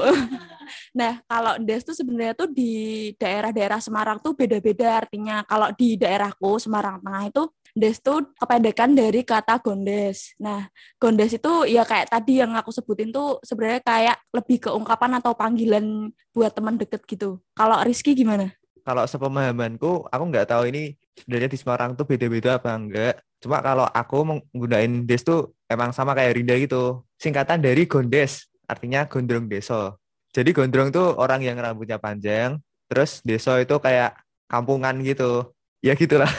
nah, 1.00 1.16
kalau 1.24 1.56
Ndes 1.56 1.88
tuh 1.88 1.96
sebenarnya 1.96 2.36
tuh 2.36 2.52
di 2.52 2.72
daerah-daerah 3.16 3.80
Semarang 3.80 4.20
tuh 4.20 4.36
beda-beda 4.36 5.00
artinya. 5.00 5.40
Kalau 5.48 5.72
di 5.72 5.96
daerahku 5.96 6.60
Semarang 6.60 7.00
Tengah 7.00 7.24
itu 7.32 7.48
Des 7.78 8.02
tuh 8.02 8.26
kependekan 8.34 8.90
dari 8.90 9.22
kata 9.22 9.62
gondes. 9.62 10.34
Nah, 10.42 10.66
gondes 10.98 11.30
itu 11.30 11.52
ya 11.70 11.86
kayak 11.86 12.10
tadi 12.10 12.42
yang 12.42 12.58
aku 12.58 12.74
sebutin 12.74 13.14
tuh 13.14 13.38
sebenarnya 13.46 13.78
kayak 13.86 14.16
lebih 14.34 14.66
ke 14.66 14.70
ungkapan 14.74 15.22
atau 15.22 15.30
panggilan 15.38 16.10
buat 16.34 16.50
teman 16.50 16.74
deket 16.74 17.06
gitu. 17.06 17.38
Kalau 17.54 17.78
Rizky 17.86 18.18
gimana? 18.18 18.50
Kalau 18.82 19.06
sepemahamanku, 19.06 20.10
aku 20.10 20.24
nggak 20.26 20.50
tahu 20.50 20.74
ini 20.74 20.98
sebenarnya 21.14 21.54
di 21.54 21.58
Semarang 21.60 21.94
tuh 21.94 22.02
beda-beda 22.02 22.58
apa 22.58 22.74
enggak. 22.74 23.22
Cuma 23.38 23.62
kalau 23.62 23.86
aku 23.86 24.18
menggunakan 24.26 25.06
des 25.06 25.22
tuh 25.22 25.54
emang 25.70 25.94
sama 25.94 26.18
kayak 26.18 26.34
Rinda 26.34 26.58
gitu. 26.58 27.06
Singkatan 27.14 27.62
dari 27.62 27.86
gondes, 27.86 28.50
artinya 28.66 29.06
gondrong 29.06 29.46
deso. 29.46 30.02
Jadi 30.34 30.50
gondrong 30.50 30.90
tuh 30.90 31.14
orang 31.14 31.46
yang 31.46 31.54
rambutnya 31.60 32.02
panjang, 32.02 32.58
terus 32.90 33.22
deso 33.22 33.54
itu 33.54 33.78
kayak 33.78 34.18
kampungan 34.50 34.98
gitu. 35.06 35.52
Ya 35.78 35.94
gitulah. 35.94 36.30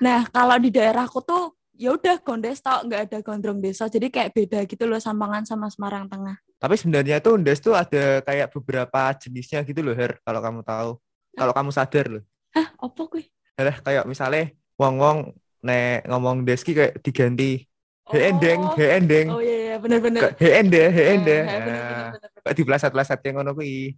Nah, 0.00 0.24
kalau 0.32 0.56
di 0.56 0.72
daerahku 0.72 1.20
tuh 1.20 1.52
ya 1.76 1.92
udah 1.96 2.20
gondes 2.20 2.60
tok 2.60 2.88
nggak 2.88 3.00
ada 3.08 3.18
gondrong 3.20 3.60
desa. 3.60 3.88
Jadi 3.88 4.08
kayak 4.08 4.32
beda 4.32 4.64
gitu 4.64 4.84
loh 4.88 5.00
Sampangan 5.00 5.44
sama 5.44 5.68
Semarang 5.68 6.08
Tengah. 6.08 6.36
Tapi 6.60 6.74
sebenarnya 6.76 7.24
tuh 7.24 7.40
des 7.40 7.56
tuh 7.56 7.72
ada 7.72 8.20
kayak 8.20 8.52
beberapa 8.52 9.16
jenisnya 9.16 9.64
gitu 9.64 9.80
loh, 9.80 9.96
Her, 9.96 10.20
kalau 10.20 10.40
kamu 10.44 10.60
tahu. 10.60 10.90
Kalau 11.32 11.52
kamu 11.56 11.70
sadar 11.72 12.06
loh. 12.08 12.24
Hah, 12.52 12.68
apa 12.76 13.02
kuy? 13.08 13.24
Ada 13.56 13.80
kayak 13.80 14.04
misalnya 14.04 14.52
wong-wong 14.76 15.32
nek 15.64 16.04
ngomong 16.08 16.44
deski 16.44 16.72
kayak 16.72 17.00
diganti 17.04 17.64
he 18.10 18.18
endeng, 18.26 18.60
Oh. 18.60 18.74
he 18.76 18.86
endeng. 18.90 19.28
Oh 19.30 19.40
iya 19.40 19.56
iya 19.56 19.76
bener-bener. 19.78 20.34
He 20.36 20.48
ende, 20.50 20.82
he 20.90 21.02
bener, 21.14 21.20
bener, 21.22 21.42
Nah, 21.46 21.60
bener. 21.62 22.42
Kayak 22.42 22.56
di 22.58 22.62
pelaset-pelaset 22.66 23.20
yang 23.22 23.34
ngono 23.40 23.52
kuwi. 23.54 23.94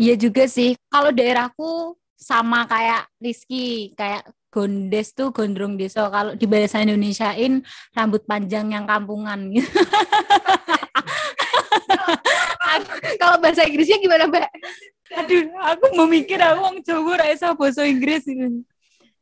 Iya 0.00 0.14
juga 0.16 0.48
sih. 0.48 0.78
Kalau 0.88 1.12
daerahku 1.12 1.98
sama 2.20 2.68
kayak 2.68 3.08
Rizky, 3.16 3.96
kayak 3.96 4.28
gondes 4.52 5.16
tuh 5.16 5.32
gondrong 5.32 5.80
deso. 5.80 6.04
Kalau 6.12 6.36
di 6.36 6.44
bahasa 6.44 6.84
Indonesiain 6.84 7.64
rambut 7.96 8.22
panjang 8.28 8.68
yang 8.76 8.84
kampungan 8.84 9.48
gitu. 9.48 9.66
Kalau 13.20 13.36
bahasa 13.42 13.66
Inggrisnya 13.66 13.98
gimana, 13.98 14.30
Mbak? 14.30 14.50
Aduh, 15.10 15.42
aku 15.66 15.84
mau 15.98 16.06
mikir 16.06 16.38
aku 16.38 16.60
wong 16.62 16.76
Jawa 16.86 17.18
ra 17.18 17.26
iso 17.34 17.50
bahasa 17.58 17.82
Inggris 17.82 18.22
ini. 18.30 18.62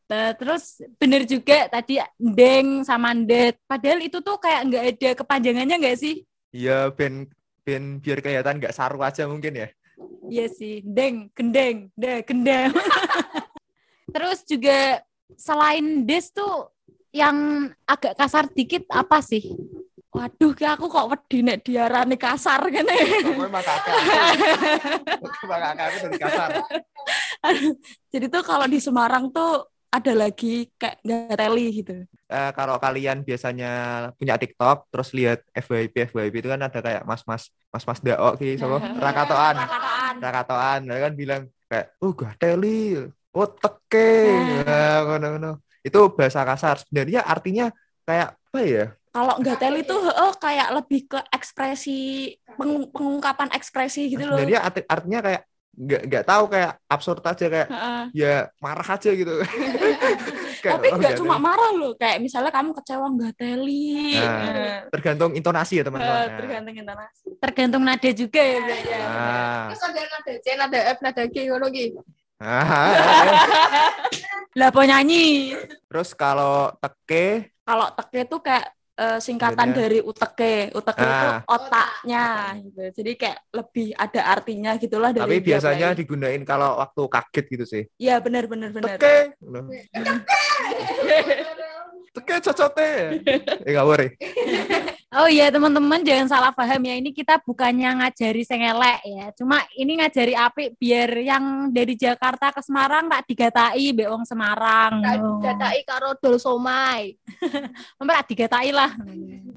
Nah, 0.08 0.32
terus 0.36 0.80
bener 0.96 1.24
juga 1.28 1.68
tadi 1.68 2.00
deng 2.16 2.84
sama 2.84 3.12
ndet. 3.12 3.56
Padahal 3.68 4.00
itu 4.00 4.20
tuh 4.20 4.36
kayak 4.40 4.60
nggak 4.68 4.84
ada 4.84 5.10
kepanjangannya 5.16 5.76
nggak 5.80 5.98
sih? 6.00 6.24
Iya, 6.52 6.92
ben 6.92 7.28
ben 7.64 8.00
biar 8.00 8.24
kelihatan 8.24 8.56
nggak 8.56 8.72
saru 8.72 9.00
aja 9.04 9.28
mungkin 9.28 9.64
ya. 9.64 9.68
Iya 10.28 10.46
sih, 10.52 10.84
deng, 10.84 11.32
gendeng, 11.32 11.88
de, 11.96 12.20
gendeng. 12.22 12.70
terus 14.14 14.44
juga 14.44 15.00
selain 15.36 16.04
des 16.04 16.28
tuh 16.32 16.68
yang 17.12 17.68
agak 17.88 18.14
kasar 18.16 18.48
dikit 18.52 18.84
apa 18.92 19.24
sih? 19.24 19.56
Waduh, 20.08 20.56
kayak 20.56 20.80
aku 20.80 20.86
kok 20.88 21.08
wedi 21.12 21.44
nek 21.44 21.60
diarani 21.64 22.16
kasar 22.16 22.64
kene. 22.72 22.96
Aku 22.96 23.44
dari 26.08 26.16
kasar. 26.16 26.48
Jadi 28.12 28.26
tuh 28.32 28.42
kalau 28.44 28.66
di 28.66 28.80
Semarang 28.80 29.28
tuh 29.28 29.68
ada 29.88 30.12
lagi 30.12 30.68
kayak 30.76 31.00
gateli 31.04 31.80
gitu. 31.80 32.04
Eh, 32.28 32.50
kalau 32.52 32.76
kalian 32.76 33.24
biasanya 33.24 33.72
punya 34.20 34.36
TikTok 34.36 34.92
terus 34.92 35.16
lihat 35.16 35.40
FYP 35.56 36.12
FYP 36.12 36.44
itu 36.44 36.48
kan 36.52 36.60
ada 36.60 36.78
kayak 36.84 37.02
mas-mas 37.08 37.48
mas-mas 37.72 38.04
daok 38.04 38.36
gitu 38.36 38.60
sama 38.60 38.84
rakatoan 39.04 39.56
Rakatoan 40.22 40.78
mereka 40.86 41.02
kan 41.08 41.14
bilang 41.22 41.42
kayak 41.70 41.86
oh 42.02 42.12
gateli 42.16 42.68
oh 43.36 43.48
teke 43.62 43.98
nah, 44.66 44.96
ngono-ngono. 45.06 45.50
itu 45.86 45.98
bahasa 46.16 46.40
kasar 46.48 46.74
sebenarnya 46.82 47.20
artinya 47.24 47.64
kayak 48.08 48.28
apa 48.48 48.60
ya 48.64 48.84
Kalau 49.08 49.34
gateli 49.40 49.80
tuh 49.82 49.98
heeh, 50.04 50.30
kayak 50.38 50.68
lebih 50.78 51.00
ke 51.10 51.18
ekspresi 51.32 51.96
peng- 52.58 52.88
pengungkapan 52.92 53.48
ekspresi 53.56 54.12
gitu 54.12 54.24
loh. 54.24 54.36
sebenarnya 54.36 54.60
arti- 54.68 54.88
artinya 54.88 55.20
kayak 55.26 55.42
nggak 55.78 56.02
nggak 56.10 56.24
tahu 56.26 56.44
kayak 56.50 56.72
absurd 56.90 57.22
aja 57.22 57.46
kayak 57.46 57.68
Heeh. 57.70 58.02
ya 58.14 58.32
marah 58.58 58.88
aja 58.98 59.10
gitu 59.14 59.32
Tapi 60.62 60.86
nggak 60.94 61.14
cuma 61.18 61.36
marah 61.38 61.72
loh, 61.74 61.92
kayak 61.94 62.18
misalnya 62.22 62.50
kamu 62.50 62.70
kecewa 62.74 63.06
gateli. 63.14 64.18
Nah, 64.18 64.36
Nah, 64.48 64.78
tergantung 64.90 65.32
intonasi 65.34 65.80
ya 65.80 65.84
teman-teman 65.86 66.26
Nah. 66.26 66.38
tergantung 66.38 66.74
intonasi. 66.74 67.26
Tergantung 67.38 67.82
nada 67.84 68.10
juga 68.14 68.42
ya, 68.42 68.58
Nah. 68.62 69.66
Terus 69.70 69.82
ada 69.84 70.00
nada 70.02 70.32
C, 70.38 70.46
nada 70.56 70.78
F, 70.94 70.98
nada 71.02 71.22
G, 71.26 71.36
ki. 71.46 71.84
Ah, 72.38 73.02
Lah 74.54 74.70
nyanyi. 74.70 75.58
terus 75.90 76.14
kalau 76.14 76.70
teke 76.78 77.50
Kalau 77.66 77.86
teke 77.98 78.20
tuh 78.30 78.40
kayak 78.40 78.77
eh, 78.98 79.18
singkatan 79.18 79.70
dari 79.70 79.98
uteke. 80.00 80.70
Uteke 80.70 81.00
itu 81.00 81.26
Ah. 81.28 81.40
otaknya 81.46 82.26
gitu. 82.58 82.82
Jadi 82.98 83.12
kayak 83.14 83.38
lebih 83.48 83.86
ada 83.94 84.20
artinya 84.28 84.70
gitulah 84.74 85.10
dari 85.10 85.22
tapi 85.22 85.36
biasanya 85.40 85.88
Gateli. 85.92 86.00
digunain 86.02 86.42
kalau 86.42 86.70
waktu 86.78 87.02
kaget 87.06 87.44
gitu 87.48 87.64
sih 87.64 87.82
Iya 87.96 88.18
benar 88.18 88.44
benar 88.44 88.70
benar. 88.70 88.98
teke 88.98 89.38
teke 92.10 92.34
cocote 92.42 92.90
eh 93.62 93.70
nggak 93.72 93.86
boleh 93.86 94.08
Oh 95.08 95.24
iya 95.24 95.48
teman-teman 95.48 96.04
jangan 96.04 96.28
salah 96.28 96.52
paham 96.52 96.84
ya. 96.84 97.00
Ini 97.00 97.16
kita 97.16 97.40
bukannya 97.40 97.96
ngajari 97.96 98.44
sengelek 98.44 99.00
ya. 99.08 99.32
Cuma 99.32 99.64
ini 99.72 99.96
ngajari 99.96 100.36
apik 100.36 100.76
biar 100.76 101.08
yang 101.24 101.72
dari 101.72 101.96
Jakarta 101.96 102.52
ke 102.52 102.60
Semarang 102.60 103.08
tak 103.08 103.24
digatai 103.24 103.96
be 103.96 104.04
wong 104.04 104.28
Semarang. 104.28 105.00
Oh. 105.16 105.40
Datai 105.40 105.80
karo 105.88 106.12
dol 106.20 106.36
somai. 106.36 107.16
Mbak 108.04 108.20
digatai 108.28 108.68
lah. 108.68 108.92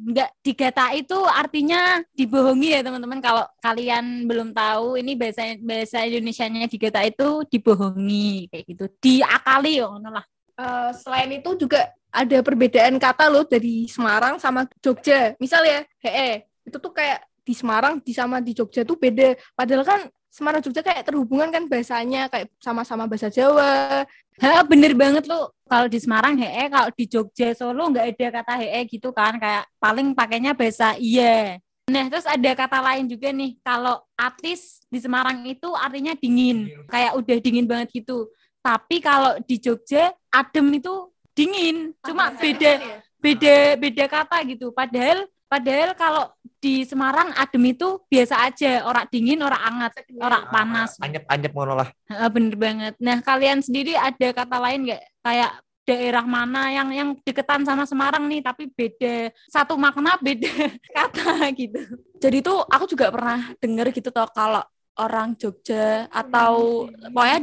Enggak 0.07 0.31
digatai 0.39 1.03
itu 1.03 1.19
artinya 1.27 1.99
dibohongi 2.15 2.71
ya 2.71 2.79
teman-teman. 2.87 3.19
Kalau 3.19 3.43
kalian 3.59 4.23
belum 4.31 4.55
tahu 4.55 5.03
ini 5.03 5.19
bahasa 5.19 5.59
bahasa 5.59 6.07
Indonesianya 6.07 6.71
digatai 6.71 7.11
itu 7.11 7.43
dibohongi. 7.51 8.47
Kayak 8.47 8.65
gitu. 8.71 8.85
Diakali 9.03 9.83
ngono 9.83 10.15
lah 10.15 10.23
Eh, 10.61 10.91
selain 11.01 11.29
itu 11.41 11.49
juga 11.57 11.89
ada 12.11 12.37
perbedaan 12.45 12.99
kata 13.01 13.31
loh 13.31 13.47
dari 13.47 13.89
Semarang 13.89 14.37
sama 14.37 14.69
Jogja. 14.83 15.33
Misal 15.41 15.65
ya, 15.65 15.79
hee, 16.05 16.45
itu 16.67 16.77
tuh 16.77 16.93
kayak 16.93 17.25
di 17.41 17.53
Semarang 17.57 17.97
di 17.97 18.13
sama 18.13 18.37
di 18.37 18.53
Jogja 18.53 18.85
tuh 18.85 18.99
beda. 18.99 19.33
Padahal 19.57 19.81
kan 19.81 20.01
Semarang 20.29 20.61
Jogja 20.61 20.85
kayak 20.85 21.03
terhubungan 21.07 21.49
kan 21.49 21.65
bahasanya 21.65 22.29
kayak 22.29 22.53
sama-sama 22.61 23.09
bahasa 23.09 23.33
Jawa. 23.33 24.05
Ha, 24.37 24.61
bener 24.63 24.93
banget 24.93 25.25
lu 25.25 25.49
kalau 25.65 25.87
di 25.89 25.97
Semarang 25.97 26.37
hee 26.37 26.69
kalau 26.69 26.89
di 26.93 27.05
Jogja 27.09 27.51
Solo 27.57 27.89
nggak 27.89 28.05
ada 28.15 28.27
kata 28.43 28.53
hee 28.61 28.81
gitu 28.91 29.09
kan. 29.11 29.41
Kayak 29.41 29.65
paling 29.81 30.13
pakainya 30.13 30.53
bahasa 30.53 30.93
iya. 31.01 31.57
Nah 31.89 32.05
terus 32.07 32.29
ada 32.29 32.51
kata 32.53 32.79
lain 32.79 33.09
juga 33.09 33.33
nih. 33.33 33.57
Kalau 33.65 33.97
atis 34.13 34.85
di 34.87 35.01
Semarang 35.01 35.41
itu 35.47 35.67
artinya 35.73 36.13
dingin. 36.13 36.69
Kayak 36.87 37.17
udah 37.17 37.37
dingin 37.41 37.65
banget 37.65 37.89
gitu. 38.03 38.29
Tapi 38.61 39.01
kalau 39.01 39.41
di 39.41 39.57
Jogja 39.57 40.13
adem 40.31 40.67
itu 40.79 41.11
dingin. 41.35 41.91
Cuma 42.01 42.31
beda 42.33 42.79
beda 43.21 43.55
beda 43.77 44.05
kata 44.07 44.37
gitu. 44.47 44.71
Padahal 44.73 45.27
padahal 45.45 45.91
kalau 45.93 46.31
di 46.63 46.87
Semarang 46.87 47.35
adem 47.35 47.75
itu 47.75 47.99
biasa 48.07 48.47
aja. 48.47 48.87
Orang 48.87 49.05
dingin 49.11 49.43
orang 49.43 49.61
hangat 49.61 49.93
orang 50.17 50.43
panas. 50.49 50.97
Anyep 51.03 51.27
anyep 51.27 51.51
ngono 51.51 51.73
lah. 51.77 51.89
Heeh, 52.07 52.29
bener 52.31 52.55
banget. 52.55 52.93
Nah, 52.97 53.19
kalian 53.19 53.59
sendiri 53.59 53.93
ada 53.93 54.27
kata 54.31 54.57
lain 54.57 54.87
nggak? 54.87 55.03
Kayak 55.21 55.51
daerah 55.81 56.23
mana 56.23 56.71
yang 56.71 56.89
yang 56.93 57.09
deketan 57.25 57.65
sama 57.67 57.83
Semarang 57.89 58.29
nih, 58.29 58.39
tapi 58.45 58.69
beda 58.71 59.33
satu 59.49 59.75
makna 59.75 60.15
beda 60.21 60.47
kata 60.97 61.51
gitu. 61.57 61.79
Jadi 62.21 62.37
tuh 62.45 62.63
aku 62.69 62.85
juga 62.87 63.09
pernah 63.11 63.51
denger 63.57 63.87
gitu 63.91 64.13
toh 64.13 64.29
kalau 64.31 64.61
orang 65.01 65.33
Jogja 65.35 66.05
atau 66.07 66.85
pokoknya 66.87 67.39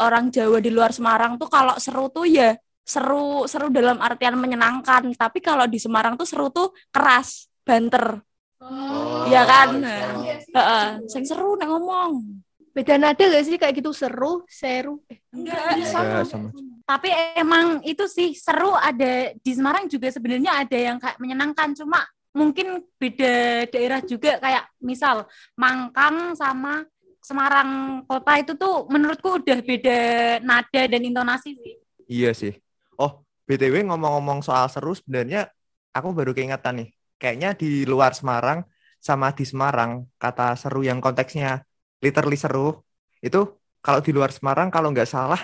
orang 0.00 0.32
Jawa 0.32 0.58
di 0.64 0.70
luar 0.72 0.90
Semarang 0.96 1.36
tuh 1.36 1.46
kalau 1.52 1.76
seru 1.76 2.08
tuh 2.08 2.24
ya 2.24 2.56
seru 2.82 3.46
seru 3.46 3.70
dalam 3.70 4.00
artian 4.02 4.34
menyenangkan. 4.34 5.12
Tapi 5.14 5.38
kalau 5.38 5.68
di 5.70 5.78
Semarang 5.78 6.18
tuh 6.18 6.26
seru 6.26 6.50
tuh 6.50 6.74
keras, 6.90 7.46
banter. 7.62 8.18
Oh, 8.62 9.26
Iya 9.26 9.42
kan? 9.42 9.68
oh. 9.78 10.22
Heeh, 10.54 10.86
sing 11.10 11.22
seru 11.26 11.54
nek 11.58 11.68
ngomong. 11.70 12.42
Beda 12.72 12.96
nada 12.96 13.20
gak 13.20 13.44
sih 13.44 13.60
kayak 13.60 13.84
gitu 13.84 13.92
seru, 13.92 14.48
seru. 14.48 15.04
Eh, 15.12 15.20
Enggak, 15.28 15.76
Enggak, 15.76 16.24
sama. 16.24 16.48
Tapi 16.88 17.08
emang 17.36 17.84
itu 17.84 18.08
sih 18.08 18.32
seru 18.32 18.72
ada 18.72 19.28
di 19.36 19.52
Semarang 19.52 19.86
juga 19.92 20.08
sebenarnya 20.08 20.64
ada 20.64 20.78
yang 20.78 20.96
kayak 20.96 21.20
menyenangkan 21.20 21.76
cuma 21.76 22.00
mungkin 22.32 22.80
beda 22.96 23.68
daerah 23.68 24.00
juga 24.00 24.40
kayak 24.40 24.64
misal 24.80 25.28
Mangkang 25.52 26.32
sama 26.32 26.80
Semarang 27.22 28.02
kota 28.10 28.32
itu 28.42 28.52
tuh 28.58 28.90
menurutku 28.90 29.38
udah 29.38 29.58
beda 29.62 29.98
nada 30.42 30.82
dan 30.90 31.02
intonasi 31.06 31.54
sih. 31.54 31.74
Iya 32.10 32.34
sih. 32.34 32.58
Oh, 32.98 33.22
BTW 33.46 33.86
ngomong-ngomong 33.86 34.42
soal 34.42 34.66
seru 34.66 34.90
sebenarnya 34.92 35.46
aku 35.94 36.10
baru 36.10 36.34
keingetan 36.34 36.82
nih. 36.82 36.88
Kayaknya 37.22 37.54
di 37.54 37.86
luar 37.86 38.18
Semarang 38.18 38.66
sama 38.98 39.30
di 39.30 39.46
Semarang 39.46 40.02
kata 40.18 40.58
seru 40.58 40.82
yang 40.82 40.98
konteksnya 40.98 41.62
literally 42.02 42.38
seru 42.38 42.82
itu 43.22 43.54
kalau 43.78 44.02
di 44.02 44.10
luar 44.10 44.34
Semarang 44.34 44.70
kalau 44.74 44.90
nggak 44.90 45.06
salah 45.06 45.38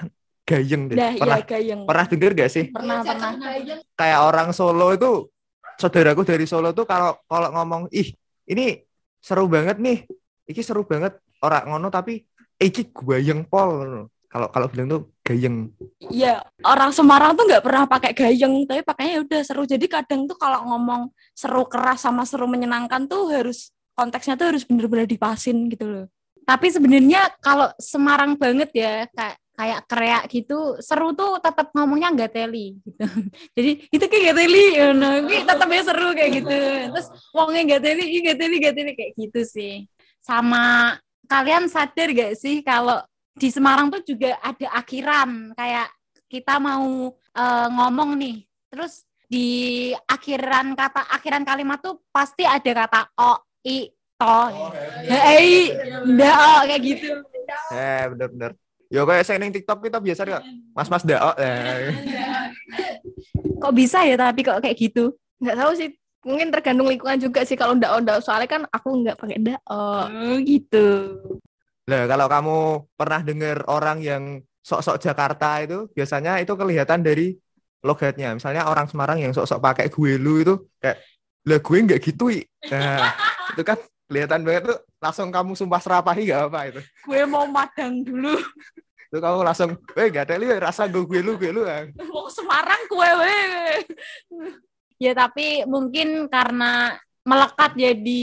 gayeng 0.48 0.90
deh. 0.90 0.98
Nah, 0.98 1.12
pernah 1.14 1.38
iya 1.38 1.46
gayeng. 1.46 1.80
pernah 1.84 2.04
denger 2.08 2.30
gak 2.34 2.50
sih? 2.50 2.64
Pernah, 2.72 2.98
pernah. 3.04 3.30
Kayak 3.94 4.20
orang 4.24 4.48
Solo 4.56 4.88
itu 4.96 5.10
saudaraku 5.78 6.24
dari 6.24 6.48
Solo 6.48 6.74
tuh 6.74 6.88
kalau 6.88 7.14
kalau 7.28 7.54
ngomong 7.54 7.82
ih 7.92 8.10
ini 8.48 8.82
seru 9.20 9.46
banget 9.46 9.76
nih. 9.78 10.08
Iki 10.48 10.64
seru 10.64 10.82
banget 10.88 11.20
orang 11.42 11.64
ngono 11.70 11.88
tapi 11.88 12.24
iki 12.58 12.90
gayeng 12.92 13.46
pol. 13.46 14.06
Kalau 14.28 14.52
kalau 14.52 14.68
bilang 14.68 14.92
tuh 14.92 15.02
gayeng. 15.24 15.72
Iya, 16.12 16.44
orang 16.60 16.92
Semarang 16.92 17.32
tuh 17.32 17.48
nggak 17.48 17.64
pernah 17.64 17.88
pakai 17.88 18.12
gayeng, 18.12 18.68
tapi 18.68 18.84
pakainya 18.84 19.12
ya 19.16 19.20
udah 19.24 19.40
seru. 19.40 19.64
Jadi 19.64 19.88
kadang 19.88 20.28
tuh 20.28 20.36
kalau 20.36 20.68
ngomong 20.68 21.08
seru 21.32 21.64
keras 21.64 22.04
sama 22.04 22.28
seru 22.28 22.44
menyenangkan 22.44 23.08
tuh 23.08 23.32
harus 23.32 23.72
konteksnya 23.96 24.36
tuh 24.36 24.52
harus 24.52 24.68
bener-bener 24.68 25.08
dipasin 25.08 25.72
gitu 25.72 25.88
loh. 25.88 26.06
Tapi 26.44 26.68
sebenarnya 26.68 27.40
kalau 27.40 27.72
Semarang 27.80 28.36
banget 28.36 28.68
ya 28.76 29.08
kayak 29.16 29.36
kayak 29.58 29.80
kreak 29.90 30.22
gitu 30.30 30.78
seru 30.78 31.10
tuh 31.18 31.42
tetap 31.42 31.74
ngomongnya 31.74 32.14
nggak 32.14 32.30
teli 32.30 32.78
gitu. 32.84 33.04
Jadi 33.58 33.70
itu 33.90 34.04
kayak 34.06 34.22
nggak 34.22 34.38
teli, 34.38 34.66
no. 34.94 35.08
tetap 35.26 35.68
ya 35.72 35.82
seru 35.82 36.08
kayak 36.14 36.30
gitu. 36.36 36.58
Terus 36.94 37.08
wongnya 37.34 37.60
nggak 37.74 37.82
teli, 37.82 38.06
nggak 38.22 38.38
teli, 38.38 38.54
nggak 38.60 38.74
teli 38.76 38.92
kayak 38.92 39.12
gitu 39.18 39.40
sih. 39.42 39.74
Sama 40.22 40.94
kalian 41.28 41.68
sadar 41.68 42.08
gak 42.10 42.34
sih 42.34 42.64
kalau 42.64 42.98
di 43.38 43.48
Semarang 43.52 43.92
tuh 43.92 44.02
juga 44.02 44.34
ada 44.42 44.66
akhiran 44.80 45.54
kayak 45.54 45.88
kita 46.26 46.58
mau 46.58 47.14
eh, 47.14 47.68
ngomong 47.70 48.18
nih, 48.18 48.42
terus 48.68 49.06
di 49.28 49.92
akhiran 50.08 50.72
kata 50.72 51.06
akhiran 51.14 51.44
kalimat 51.44 51.78
tuh 51.78 52.00
pasti 52.08 52.48
ada 52.48 52.72
kata 52.84 53.00
o, 53.20 53.38
i, 53.68 53.92
to, 54.16 54.38
hei, 55.06 55.72
ndak 56.04 56.36
oh, 56.36 56.60
kayak 56.64 56.82
gitu. 56.82 57.12
Eh 57.72 58.04
bener-bener. 58.12 58.52
Yo 58.88 59.04
kayak 59.04 59.24
saya 59.28 59.36
ning 59.36 59.52
TikTok 59.52 59.84
kita 59.84 60.00
biasa 60.00 60.24
kok. 60.24 60.44
Mas-mas 60.72 61.04
daok. 61.04 61.36
Eh. 61.36 61.92
Kok 63.60 63.74
bisa 63.76 64.00
ya 64.08 64.16
tapi 64.16 64.40
kok 64.40 64.64
kayak 64.64 64.80
gitu? 64.80 65.12
nggak 65.38 65.56
tahu 65.56 65.72
sih 65.78 65.90
mungkin 66.28 66.52
tergantung 66.52 66.86
lingkungan 66.92 67.16
juga 67.16 67.40
sih 67.48 67.56
kalau 67.56 67.72
ndak 67.72 68.04
ndak 68.04 68.20
soalnya 68.20 68.48
kan 68.48 68.62
aku 68.68 68.88
nggak 69.00 69.16
pakai 69.16 69.40
ndak 69.40 69.60
Oh, 69.64 70.36
gitu. 70.44 70.86
Lah 71.88 72.04
kalau 72.04 72.26
kamu 72.28 72.56
pernah 72.92 73.20
dengar 73.24 73.64
orang 73.72 73.98
yang 74.04 74.22
sok-sok 74.60 75.00
Jakarta 75.00 75.64
itu 75.64 75.88
biasanya 75.96 76.36
itu 76.44 76.52
kelihatan 76.52 77.00
dari 77.00 77.32
logatnya. 77.80 78.36
Misalnya 78.36 78.68
orang 78.68 78.84
Semarang 78.92 79.16
yang 79.16 79.32
sok-sok 79.32 79.56
pakai 79.64 79.88
gue 79.88 80.20
lu 80.20 80.44
itu 80.44 80.54
kayak 80.76 81.00
lah 81.48 81.58
gue 81.64 81.78
nggak 81.80 82.00
gitu 82.04 82.28
i. 82.28 82.44
Nah, 82.68 83.08
itu 83.56 83.62
kan 83.64 83.80
kelihatan 84.04 84.44
banget 84.44 84.62
tuh 84.68 84.78
langsung 85.00 85.28
kamu 85.32 85.56
sumpah 85.56 85.80
serapahi 85.80 86.28
gak 86.28 86.52
apa 86.52 86.60
itu. 86.68 86.80
Gue 87.08 87.22
mau 87.24 87.48
madang 87.48 88.04
dulu. 88.04 88.36
Itu 89.08 89.24
kamu 89.24 89.40
langsung, 89.40 89.70
eh 89.96 90.08
gak 90.12 90.28
ada 90.28 90.36
li, 90.36 90.48
rasa 90.60 90.84
gue 90.84 91.00
gue 91.08 91.20
lu 91.24 91.40
gue 91.40 91.48
lu. 91.48 91.64
ah." 91.64 91.88
Mau 92.04 92.28
Semarang 92.28 92.82
kue 92.92 93.08
weh. 93.24 93.80
Ya 94.98 95.14
tapi 95.14 95.62
mungkin 95.66 96.26
karena 96.26 96.98
melekat 97.28 97.76
ya 97.76 97.92
di 97.92 98.22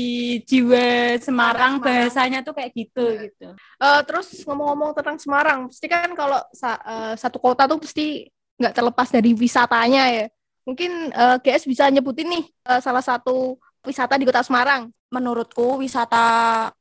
jiwa 0.49 1.15
Semarang 1.21 1.77
bahasanya 1.77 2.41
tuh 2.41 2.57
kayak 2.57 2.71
gitu 2.73 3.05
gitu. 3.29 3.47
Eh, 3.55 4.01
terus 4.09 4.41
ngomong-ngomong 4.43 4.97
tentang 4.97 5.17
Semarang, 5.21 5.69
pasti 5.69 5.85
kan 5.87 6.09
kalau 6.17 6.41
sa- 6.51 6.81
eh, 6.81 7.13
satu 7.15 7.37
kota 7.37 7.69
tuh 7.69 7.77
pasti 7.77 8.25
nggak 8.57 8.73
terlepas 8.73 9.07
dari 9.13 9.31
wisatanya 9.37 10.03
ya. 10.09 10.25
Mungkin 10.65 11.13
eh, 11.13 11.35
GS 11.45 11.63
bisa 11.69 11.85
nyebutin 11.93 12.27
nih 12.33 12.43
eh, 12.49 12.79
salah 12.81 13.03
satu 13.05 13.55
wisata 13.85 14.17
di 14.17 14.25
kota 14.25 14.41
Semarang. 14.41 14.89
Menurutku 15.15 15.79
wisata 15.79 16.23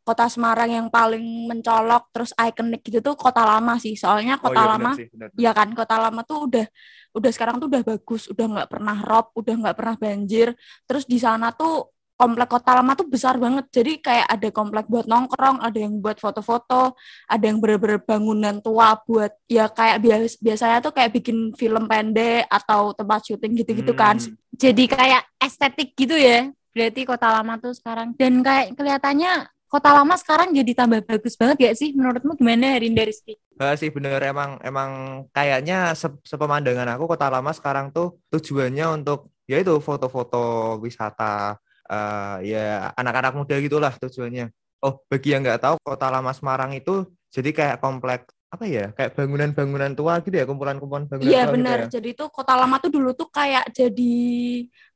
kota 0.03 0.27
Semarang 0.27 0.67
yang 0.69 0.87
paling 0.91 1.23
mencolok 1.47 2.11
terus 2.11 2.35
ikonik 2.35 2.83
gitu 2.83 2.99
tuh 2.99 3.15
kota 3.15 3.47
lama 3.47 3.79
sih. 3.79 3.95
Soalnya 3.95 4.35
Oh, 4.43 4.51
kota 4.51 4.59
iya, 4.59 4.67
bener 4.67 4.73
lama 4.75 4.91
sih, 4.99 5.07
bener. 5.15 5.29
ya 5.39 5.51
kan 5.55 5.69
kota 5.71 5.97
lama 6.03 6.21
tuh 6.27 6.39
udah 6.51 6.67
udah 7.15 7.31
sekarang 7.31 7.63
tuh 7.63 7.71
udah 7.71 7.83
bagus 7.87 8.27
udah 8.27 8.47
nggak 8.51 8.69
pernah 8.75 8.97
rob 8.99 9.31
udah 9.39 9.55
nggak 9.55 9.77
pernah 9.79 9.95
banjir 9.95 10.49
terus 10.83 11.07
di 11.07 11.23
sana 11.23 11.55
tuh 11.55 11.95
komplek 12.15 12.47
kota 12.47 12.75
lama 12.75 12.95
tuh 12.95 13.07
besar 13.07 13.39
banget 13.39 13.71
jadi 13.71 13.93
kayak 13.99 14.27
ada 14.31 14.49
komplek 14.51 14.87
buat 14.91 15.07
nongkrong 15.07 15.63
ada 15.63 15.79
yang 15.79 15.99
buat 15.99 16.19
foto-foto 16.19 16.95
ada 17.27 17.45
yang 17.47 17.63
bener-bener 17.63 18.03
bangunan 18.03 18.59
tua 18.59 18.99
buat 19.03 19.31
ya 19.47 19.71
kayak 19.71 19.99
bias 20.03 20.39
biasanya 20.39 20.79
tuh 20.83 20.91
kayak 20.95 21.11
bikin 21.11 21.55
film 21.55 21.87
pendek 21.87 22.51
atau 22.51 22.91
tempat 22.95 23.31
syuting 23.31 23.63
gitu-gitu 23.63 23.95
kan 23.95 24.19
Hmm. 24.19 24.35
Jadi 24.55 24.87
kayak 24.87 25.23
estetik 25.43 25.99
gitu 25.99 26.15
ya. 26.15 26.51
Berarti 26.75 27.07
kota 27.07 27.31
lama 27.31 27.55
tuh 27.63 27.71
sekarang 27.71 28.19
dan 28.19 28.43
kayak 28.43 28.75
kelihatannya 28.75 29.47
kota 29.71 29.91
lama 29.95 30.15
sekarang 30.19 30.51
jadi 30.51 30.73
tambah 30.75 31.07
bagus 31.07 31.39
banget 31.39 31.57
gak 31.71 31.77
sih? 31.79 31.95
Menurutmu 31.95 32.35
gimana 32.35 32.79
Rinda 32.83 33.07
Rizky? 33.07 33.39
Eh, 33.39 33.75
sih 33.79 33.95
bener 33.95 34.19
emang 34.27 34.59
emang 34.67 34.91
kayaknya 35.31 35.95
se 35.95 36.11
sepemandangan 36.27 36.99
aku 36.99 37.07
kota 37.07 37.31
lama 37.31 37.55
sekarang 37.55 37.95
tuh 37.95 38.19
tujuannya 38.35 39.03
untuk 39.03 39.31
ya 39.47 39.63
itu 39.63 39.79
foto-foto 39.79 40.77
wisata 40.83 41.55
eh 41.85 42.37
ya 42.51 42.91
anak-anak 42.99 43.33
muda 43.39 43.55
gitulah 43.63 43.95
tujuannya. 43.95 44.51
Oh 44.83 44.99
bagi 45.07 45.31
yang 45.31 45.47
nggak 45.47 45.63
tahu 45.63 45.77
kota 45.79 46.11
lama 46.11 46.35
Semarang 46.35 46.75
itu 46.75 47.07
jadi 47.31 47.51
kayak 47.55 47.77
komplek 47.79 48.34
apa 48.55 48.65
ya 48.71 48.95
kayak 48.95 49.19
bangunan-bangunan 49.19 49.93
tua 49.99 50.23
gitu 50.23 50.35
ya 50.39 50.47
kumpulan-kumpulan 50.47 51.11
bangunan 51.11 51.27
iya 51.27 51.43
tua 51.43 51.51
gitu 51.51 51.55
benar. 51.59 51.79
ya. 51.83 51.87
jadi 51.99 52.09
tuh 52.15 52.29
kota 52.31 52.55
lama 52.55 52.77
tuh 52.79 52.91
dulu 52.95 53.11
tuh 53.13 53.29
kayak 53.29 53.65
jadi 53.75 54.15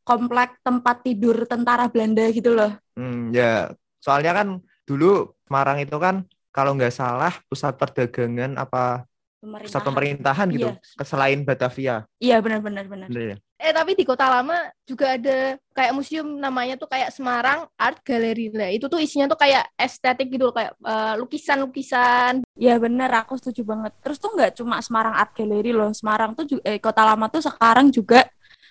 komplek 0.08 0.56
tempat 0.64 1.04
tidur 1.04 1.44
tentara 1.44 1.84
Belanda 1.92 2.24
gitu 2.32 2.56
loh. 2.56 2.72
Hmm, 2.96 3.28
ya. 3.28 3.68
Soalnya 4.00 4.32
kan 4.32 4.48
dulu 4.88 5.36
Semarang 5.44 5.84
itu 5.84 5.96
kan 6.00 6.24
kalau 6.48 6.72
nggak 6.76 6.92
salah 6.92 7.32
pusat 7.48 7.76
perdagangan 7.76 8.56
apa 8.56 9.07
pusat 9.38 9.82
pemerintahan 9.86 10.46
gitu 10.50 10.68
Iya. 10.74 11.04
selain 11.06 11.46
Batavia. 11.46 12.02
iya 12.18 12.42
benar-benar 12.42 12.90
benar 12.90 13.06
Bener 13.06 13.26
ya? 13.34 13.36
Eh 13.58 13.70
tapi 13.70 13.94
di 13.94 14.02
kota 14.06 14.26
lama 14.26 14.54
juga 14.82 15.18
ada 15.18 15.58
kayak 15.74 15.90
museum 15.94 16.38
namanya 16.38 16.78
tuh 16.78 16.86
kayak 16.86 17.10
Semarang 17.10 17.66
Art 17.74 18.02
Gallery 18.02 18.50
lah. 18.50 18.70
Itu 18.70 18.86
tuh 18.86 19.02
isinya 19.02 19.26
tuh 19.26 19.38
kayak 19.38 19.66
estetik 19.74 20.30
gitu 20.30 20.50
loh, 20.50 20.54
kayak 20.54 20.74
eh, 20.78 21.14
lukisan-lukisan. 21.18 22.46
Iya 22.54 22.78
bener, 22.78 23.10
aku 23.14 23.34
setuju 23.34 23.66
banget. 23.66 23.94
Terus 24.02 24.18
tuh 24.18 24.30
nggak 24.34 24.58
cuma 24.58 24.78
Semarang 24.78 25.14
Art 25.14 25.34
Gallery 25.34 25.74
loh, 25.74 25.90
Semarang 25.90 26.34
tuh 26.34 26.46
juga, 26.46 26.62
eh, 26.66 26.78
kota 26.78 27.02
lama 27.02 27.26
tuh 27.26 27.42
sekarang 27.42 27.90
juga 27.90 28.26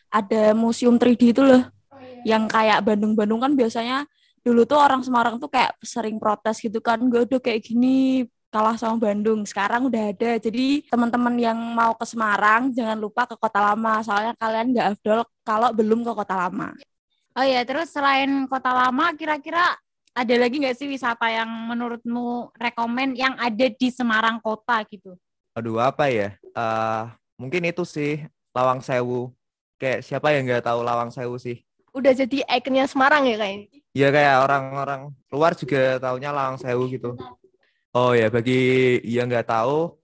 ada 0.08 0.56
museum 0.56 0.96
3D 0.96 1.36
itu 1.36 1.44
loh, 1.44 1.68
yang 2.24 2.48
kayak 2.48 2.80
Bandung-Bandung 2.84 3.44
kan 3.44 3.52
biasanya 3.56 4.08
dulu 4.40 4.64
tuh 4.64 4.80
orang 4.80 5.04
Semarang 5.04 5.36
tuh 5.36 5.52
kayak 5.52 5.76
sering 5.84 6.16
protes 6.16 6.64
gitu 6.64 6.80
kan, 6.80 7.00
gak 7.12 7.28
udah 7.28 7.40
kayak 7.44 7.60
gini 7.60 8.24
kalah 8.48 8.76
sama 8.80 9.12
Bandung. 9.12 9.44
Sekarang 9.44 9.88
udah 9.88 10.16
ada. 10.16 10.40
Jadi 10.40 10.88
teman-teman 10.88 11.36
yang 11.38 11.58
mau 11.58 11.94
ke 11.94 12.06
Semarang 12.08 12.72
jangan 12.72 12.98
lupa 12.98 13.28
ke 13.28 13.36
kota 13.36 13.60
lama, 13.60 14.02
soalnya 14.04 14.34
kalian 14.40 14.74
nggak 14.74 14.88
afdol 14.96 15.22
kalau 15.44 15.70
belum 15.76 16.04
ke 16.04 16.12
kota 16.16 16.36
lama. 16.48 16.72
Oh 17.38 17.46
ya, 17.46 17.62
terus 17.62 17.94
selain 17.94 18.50
kota 18.50 18.74
lama, 18.74 19.14
kira-kira 19.14 19.78
ada 20.18 20.34
lagi 20.34 20.58
nggak 20.58 20.74
sih 20.74 20.90
wisata 20.90 21.30
yang 21.30 21.46
menurutmu 21.70 22.50
rekomen 22.58 23.14
yang 23.14 23.38
ada 23.38 23.70
di 23.70 23.88
Semarang 23.94 24.42
kota 24.42 24.82
gitu? 24.90 25.14
Aduh 25.54 25.78
apa 25.78 26.10
ya? 26.10 26.34
Eh 26.42 27.04
mungkin 27.38 27.70
itu 27.70 27.86
sih 27.86 28.26
Lawang 28.58 28.82
Sewu. 28.82 29.30
Kayak 29.78 30.02
siapa 30.02 30.34
yang 30.34 30.50
nggak 30.50 30.66
tahu 30.66 30.82
Lawang 30.82 31.14
Sewu 31.14 31.38
sih? 31.38 31.62
Udah 31.94 32.10
jadi 32.18 32.42
ikonnya 32.50 32.90
Semarang 32.90 33.30
ya 33.30 33.38
kayaknya. 33.38 33.70
Ya 33.94 34.10
kayak 34.10 34.46
orang-orang 34.46 35.14
luar 35.30 35.54
juga 35.54 36.02
taunya 36.02 36.34
Lawang 36.34 36.58
Sewu 36.58 36.90
gitu. 36.90 37.14
Oh 37.96 38.12
ya 38.14 38.28
bagi 38.28 38.54
yang 39.08 39.32
nggak 39.32 39.48
tahu, 39.48 39.96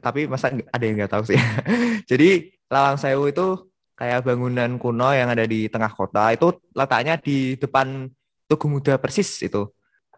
tapi 0.00 0.26
masa 0.28 0.52
ada 0.52 0.84
yang 0.84 0.96
nggak 0.98 1.12
tahu 1.12 1.22
sih. 1.28 1.38
Jadi 2.10 2.52
Lawang 2.68 2.96
Sewu 3.00 3.28
itu 3.32 3.68
kayak 3.98 4.24
bangunan 4.24 4.78
kuno 4.78 5.10
yang 5.10 5.28
ada 5.32 5.44
di 5.44 5.66
tengah 5.66 5.90
kota. 5.92 6.30
Itu 6.32 6.60
letaknya 6.76 7.18
di 7.18 7.58
depan 7.58 8.08
Tugu 8.48 8.66
Muda 8.70 8.96
persis 8.96 9.28
itu. 9.42 9.68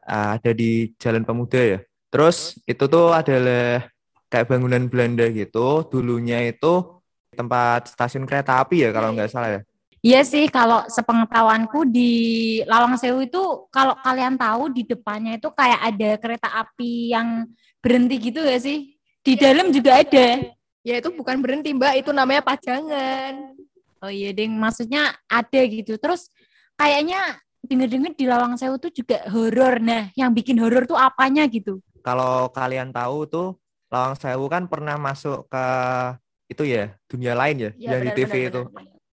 Ah, 0.05 0.37
ada 0.39 0.51
di 0.55 0.93
Jalan 0.99 1.25
Pemuda 1.27 1.61
ya. 1.61 1.79
Terus 2.11 2.59
itu 2.67 2.85
tuh 2.91 3.15
adalah 3.15 3.87
kayak 4.31 4.47
bangunan 4.51 4.87
Belanda 4.91 5.27
gitu. 5.31 5.87
Dulunya 5.91 6.43
itu 6.47 7.01
tempat 7.35 7.91
stasiun 7.95 8.27
kereta 8.27 8.59
api 8.63 8.87
ya 8.87 8.91
kalau 8.91 9.15
nggak 9.15 9.31
salah 9.31 9.51
ya. 9.59 9.61
Iya 10.01 10.25
sih, 10.25 10.49
kalau 10.49 10.81
sepengetahuanku 10.89 11.85
di 11.85 12.13
Lawang 12.65 12.97
Sewu 12.97 13.21
itu 13.21 13.69
kalau 13.69 13.93
kalian 14.01 14.41
tahu 14.41 14.73
di 14.73 14.89
depannya 14.89 15.37
itu 15.37 15.53
kayak 15.53 15.81
ada 15.93 16.11
kereta 16.17 16.49
api 16.49 17.13
yang 17.13 17.45
berhenti 17.85 18.17
gitu 18.17 18.41
gak 18.41 18.65
sih? 18.65 18.97
Di 19.21 19.37
dalam 19.37 19.69
juga 19.69 20.01
ada. 20.01 20.41
Ya 20.81 20.97
itu 20.97 21.13
bukan 21.13 21.45
berhenti 21.45 21.77
mbak, 21.77 22.01
itu 22.01 22.11
namanya 22.17 22.41
pajangan. 22.41 23.53
Oh 24.01 24.09
iya, 24.09 24.33
Ding, 24.33 24.57
maksudnya 24.57 25.13
ada 25.29 25.61
gitu. 25.69 26.01
Terus 26.01 26.33
kayaknya 26.81 27.37
denger-denger 27.61 28.17
di 28.17 28.25
Lawang 28.25 28.57
Sewu 28.57 28.81
tuh 28.81 28.89
juga 28.89 29.21
horor. 29.29 29.85
Nah, 29.85 30.09
yang 30.17 30.33
bikin 30.33 30.57
horor 30.57 30.89
tuh 30.89 30.97
apanya 30.97 31.45
gitu? 31.45 31.85
kalau 32.01 32.49
kalian 32.51 32.91
tahu 32.91 33.29
tuh 33.29 33.49
Lawang 33.93 34.17
Sewu 34.17 34.47
kan 34.49 34.65
pernah 34.71 34.97
masuk 34.97 35.47
ke 35.51 35.65
itu 36.51 36.63
ya 36.67 36.95
dunia 37.07 37.35
lain 37.37 37.57
ya, 37.59 37.71
Iya, 37.77 37.89
yang 37.95 38.03
di 38.03 38.11
TV 38.17 38.35
itu. 38.51 38.63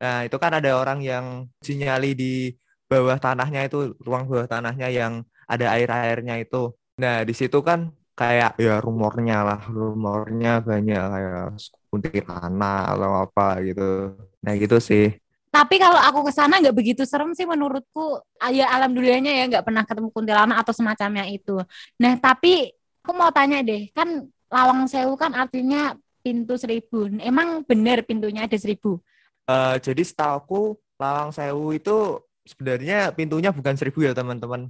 Nah 0.02 0.16
itu 0.26 0.36
kan 0.36 0.52
ada 0.58 0.70
orang 0.80 0.98
yang 1.00 1.24
uji 1.62 1.72
nyali 1.80 2.12
di 2.12 2.52
bawah 2.86 3.18
tanahnya 3.18 3.66
itu 3.66 3.96
ruang 4.04 4.24
bawah 4.30 4.46
tanahnya 4.46 4.88
yang 4.92 5.12
ada 5.48 5.66
air 5.74 5.88
airnya 5.88 6.34
itu. 6.42 6.72
Nah 7.02 7.24
di 7.28 7.34
situ 7.34 7.58
kan 7.64 7.92
kayak 8.16 8.56
ya 8.56 8.80
rumornya 8.80 9.36
lah, 9.44 9.60
rumornya 9.68 10.64
banyak 10.64 11.02
kayak 11.12 11.46
kuntilanak 11.90 12.80
atau 12.92 13.12
apa 13.24 13.46
gitu. 13.64 14.16
Nah 14.44 14.52
gitu 14.56 14.76
sih. 14.80 15.04
Tapi 15.52 15.80
kalau 15.80 15.96
aku 15.96 16.28
ke 16.28 16.32
sana 16.36 16.60
nggak 16.60 16.76
begitu 16.76 17.02
serem 17.08 17.32
sih 17.32 17.48
menurutku. 17.48 18.20
Ah, 18.36 18.52
Ya 18.52 18.68
alhamdulillahnya 18.76 19.32
ya 19.32 19.44
nggak 19.48 19.64
pernah 19.64 19.82
ketemu 19.88 20.08
kuntilanak 20.12 20.56
atau 20.60 20.72
semacamnya 20.76 21.24
itu. 21.32 21.56
Nah 21.96 22.12
tapi 22.20 22.72
aku 23.00 23.12
mau 23.16 23.32
tanya 23.32 23.64
deh, 23.64 23.88
kan 23.96 24.28
Lawang 24.52 24.84
Sewu 24.90 25.16
kan 25.16 25.32
artinya 25.32 25.96
pintu 26.20 26.60
seribu. 26.60 27.08
Emang 27.22 27.64
bener 27.64 28.04
pintunya 28.04 28.44
ada 28.44 28.58
seribu? 28.58 29.00
Eh, 29.46 29.76
jadi 29.78 30.02
setahu 30.02 30.74
Lawang 30.98 31.30
Sewu 31.30 31.70
itu 31.70 32.18
sebenarnya 32.42 33.14
pintunya 33.14 33.54
bukan 33.54 33.74
seribu 33.78 34.02
ya 34.02 34.10
teman-teman. 34.10 34.66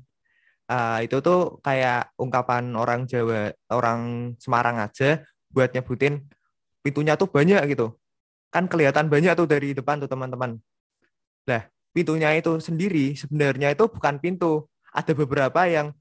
Eh, 0.69 0.99
itu 1.09 1.17
tuh 1.25 1.63
kayak 1.65 2.13
ungkapan 2.21 2.77
orang 2.77 3.09
Jawa, 3.09 3.57
orang 3.73 4.33
Semarang 4.37 4.77
aja 4.83 5.25
buat 5.49 5.73
nyebutin 5.73 6.29
pintunya 6.85 7.17
tuh 7.17 7.29
banyak 7.33 7.63
gitu. 7.73 7.97
Kan 8.53 8.69
kelihatan 8.69 9.09
banyak 9.09 9.33
tuh 9.33 9.49
dari 9.49 9.73
depan 9.73 9.97
tuh 10.05 10.11
teman-teman. 10.13 10.61
Lah, 11.49 11.63
pintunya 11.97 12.37
itu 12.37 12.61
sendiri 12.61 13.17
sebenarnya 13.17 13.73
itu 13.73 13.89
bukan 13.89 14.21
pintu. 14.21 14.69
Ada 14.93 15.13
beberapa 15.17 15.65
yang 15.69 15.97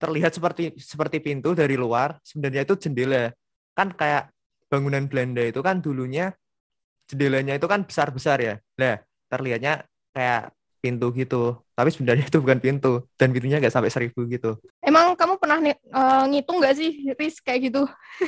terlihat 0.00 0.32
seperti 0.36 0.76
seperti 0.80 1.20
pintu 1.20 1.52
dari 1.52 1.76
luar, 1.76 2.16
sebenarnya 2.24 2.64
itu 2.64 2.74
jendela. 2.80 3.32
Kan 3.76 3.92
kayak 3.92 4.32
bangunan 4.72 5.04
Belanda 5.10 5.44
itu 5.44 5.60
kan 5.60 5.84
dulunya 5.84 6.32
jendelanya 7.08 7.54
itu 7.56 7.66
kan 7.68 7.84
besar-besar 7.84 8.38
ya. 8.40 8.54
Lah, 8.80 9.00
terlihatnya 9.28 9.84
kayak 10.14 10.52
pintu 10.84 11.08
gitu. 11.16 11.64
Tapi 11.72 11.88
sebenarnya 11.88 12.24
itu 12.30 12.38
bukan 12.44 12.60
pintu 12.60 12.92
dan 13.16 13.32
pintunya 13.32 13.56
nggak 13.56 13.72
sampai 13.72 13.88
seribu 13.88 14.28
gitu. 14.28 14.60
Emang 14.84 15.16
kamu 15.16 15.40
pernah 15.40 15.58
nih, 15.64 15.74
eh, 15.80 16.24
ngitung 16.28 16.60
nggak 16.60 16.74
sih, 16.76 16.90
Riz, 17.16 17.40
kayak 17.40 17.72
gitu? 17.72 17.82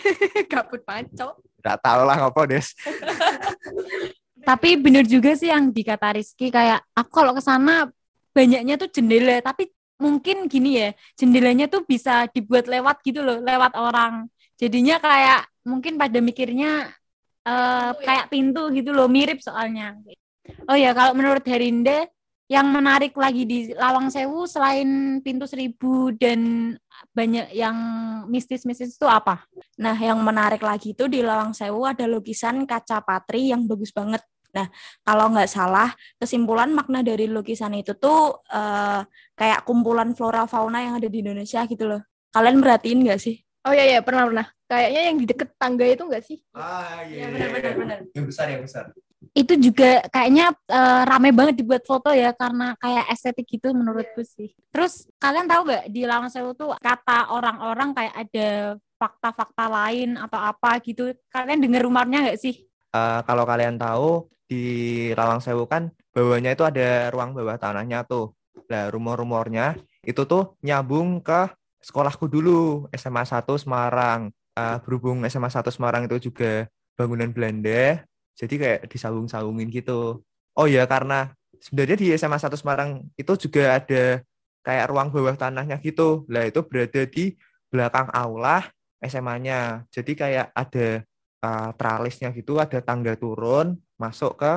Gabut 0.51 0.81
pancok. 0.81 1.37
Nggak 1.61 1.79
tahu 1.85 2.01
lah 2.09 2.17
ngopo 2.25 2.43
des. 2.49 2.73
Tapi 4.49 4.79
bener 4.79 5.03
juga 5.03 5.35
sih 5.35 5.51
yang 5.51 5.75
dikata 5.75 6.15
Rizky 6.15 6.55
kayak 6.55 6.79
aku 6.95 7.11
kalau 7.11 7.35
ke 7.35 7.43
sana 7.43 7.91
banyaknya 8.31 8.79
tuh 8.79 8.87
jendela, 8.93 9.43
tapi 9.43 9.75
mungkin 9.99 10.47
gini 10.47 10.79
ya, 10.79 10.89
jendelanya 11.19 11.67
tuh 11.67 11.83
bisa 11.83 12.31
dibuat 12.31 12.71
lewat 12.71 13.03
gitu 13.03 13.27
loh, 13.27 13.43
lewat 13.43 13.75
orang. 13.75 14.31
Jadinya 14.55 15.03
kayak 15.03 15.51
mungkin 15.67 15.99
pada 15.99 16.23
mikirnya 16.23 16.95
eh, 17.47 17.91
kayak 18.03 18.27
pintu 18.29 18.69
gitu 18.75 18.91
loh, 18.91 19.07
mirip 19.07 19.39
soalnya. 19.39 19.95
Oh 20.67 20.75
ya, 20.79 20.91
kalau 20.95 21.15
menurut 21.15 21.43
Herinda 21.47 22.07
yang 22.47 22.71
menarik 22.71 23.11
lagi 23.19 23.43
di 23.43 23.75
Lawang 23.75 24.07
Sewu 24.07 24.47
selain 24.47 25.19
pintu 25.19 25.51
seribu 25.51 26.15
dan 26.15 26.71
banyak 27.11 27.51
yang 27.51 27.75
mistis-mistis 28.31 28.95
itu 28.95 29.07
apa? 29.11 29.43
Nah, 29.83 29.99
yang 29.99 30.23
menarik 30.23 30.63
lagi 30.63 30.95
itu 30.95 31.11
di 31.11 31.27
Lawang 31.27 31.51
Sewu 31.51 31.83
ada 31.83 32.07
lukisan 32.07 32.63
kaca 32.63 33.03
patri 33.03 33.51
yang 33.51 33.67
bagus 33.67 33.91
banget. 33.91 34.23
Nah, 34.55 34.71
kalau 35.03 35.35
nggak 35.35 35.51
salah, 35.51 35.91
kesimpulan 36.17 36.71
makna 36.71 37.03
dari 37.03 37.27
lukisan 37.27 37.75
itu 37.77 37.99
tuh 37.99 38.41
eh, 38.49 39.03
kayak 39.35 39.67
kumpulan 39.67 40.15
flora 40.15 40.47
fauna 40.47 40.81
yang 40.87 40.95
ada 41.03 41.11
di 41.11 41.21
Indonesia 41.21 41.67
gitu 41.67 41.85
loh. 41.85 42.01
Kalian 42.31 42.63
merhatiin 42.63 43.03
nggak 43.05 43.21
sih? 43.21 43.46
Oh 43.67 43.75
iya, 43.75 43.99
iya, 43.99 44.01
pernah, 44.01 44.31
pernah. 44.31 44.47
Kayaknya 44.71 45.01
yang 45.11 45.17
di 45.19 45.27
deket 45.27 45.49
tangga 45.59 45.83
itu 45.83 46.03
nggak 46.07 46.23
sih? 46.23 46.39
Ah 46.55 47.03
iya, 47.03 47.27
benar, 47.27 47.49
benar, 47.51 47.73
benar. 47.75 47.99
Yang 48.15 48.27
besar 48.31 48.47
yang 48.47 48.63
besar. 48.63 48.85
Itu 49.35 49.59
juga 49.59 50.07
kayaknya 50.07 50.55
eh, 50.71 51.03
rame 51.03 51.35
banget 51.35 51.55
dibuat 51.59 51.83
foto 51.83 52.15
ya 52.15 52.31
karena 52.31 52.79
kayak 52.79 53.11
estetik 53.11 53.51
gitu 53.51 53.75
menurutku 53.75 54.23
sih. 54.23 54.55
Terus 54.71 55.11
kalian 55.19 55.51
tahu 55.51 55.67
nggak 55.67 55.85
di 55.91 56.03
Lawang 56.07 56.31
Sewu 56.31 56.55
tuh 56.55 56.79
kata 56.79 57.35
orang-orang 57.35 57.91
kayak 57.91 58.15
ada 58.15 58.49
fakta-fakta 59.03 59.67
lain 59.67 60.15
atau 60.15 60.39
apa 60.39 60.79
gitu. 60.87 61.11
Kalian 61.27 61.59
dengar 61.59 61.83
rumornya 61.83 62.23
nggak 62.31 62.39
sih? 62.39 62.63
Eh, 62.95 63.21
kalau 63.27 63.43
kalian 63.43 63.83
tahu 63.83 64.31
di 64.47 64.65
Lawang 65.19 65.43
Sewu 65.43 65.67
kan 65.67 65.91
bawahnya 66.15 66.55
itu 66.55 66.63
ada 66.63 67.11
ruang 67.11 67.35
bawah 67.35 67.59
tanahnya 67.59 68.07
tuh. 68.07 68.31
Nah, 68.71 68.95
rumor-rumornya 68.95 69.75
itu 70.07 70.23
tuh 70.23 70.55
nyambung 70.63 71.19
ke 71.19 71.51
sekolahku 71.87 72.27
dulu, 72.27 72.91
SMA 72.91 73.23
1 73.23 73.55
Semarang. 73.63 74.35
Eh, 74.57 74.79
berhubung 74.83 75.23
SMA 75.31 75.53
1 75.53 75.71
Semarang 75.71 76.09
itu 76.11 76.33
juga 76.33 76.67
bangunan 76.97 77.29
Belanda, 77.29 78.03
jadi 78.35 78.55
kayak 78.57 78.81
disambung-sambungin 78.89 79.69
gitu. 79.69 80.25
Oh 80.57 80.67
ya, 80.69 80.89
karena 80.89 81.37
sebenarnya 81.61 81.97
di 82.01 82.09
SMA 82.17 82.41
1 82.41 82.57
Semarang 82.57 83.05
itu 83.17 83.33
juga 83.49 83.77
ada 83.81 84.25
kayak 84.65 84.87
ruang 84.91 85.09
bawah 85.13 85.37
tanahnya 85.37 85.77
gitu. 85.81 86.25
Lah 86.33 86.49
itu 86.49 86.65
berada 86.65 87.03
di 87.05 87.37
belakang 87.69 88.09
aula 88.13 88.65
SMA-nya. 89.05 89.85
Jadi 89.93 90.13
kayak 90.17 90.57
ada 90.57 91.05
uh, 91.45 91.71
tralisnya 91.77 92.33
gitu, 92.33 92.57
ada 92.57 92.81
tangga 92.81 93.13
turun 93.17 93.77
masuk 94.01 94.41
ke 94.41 94.53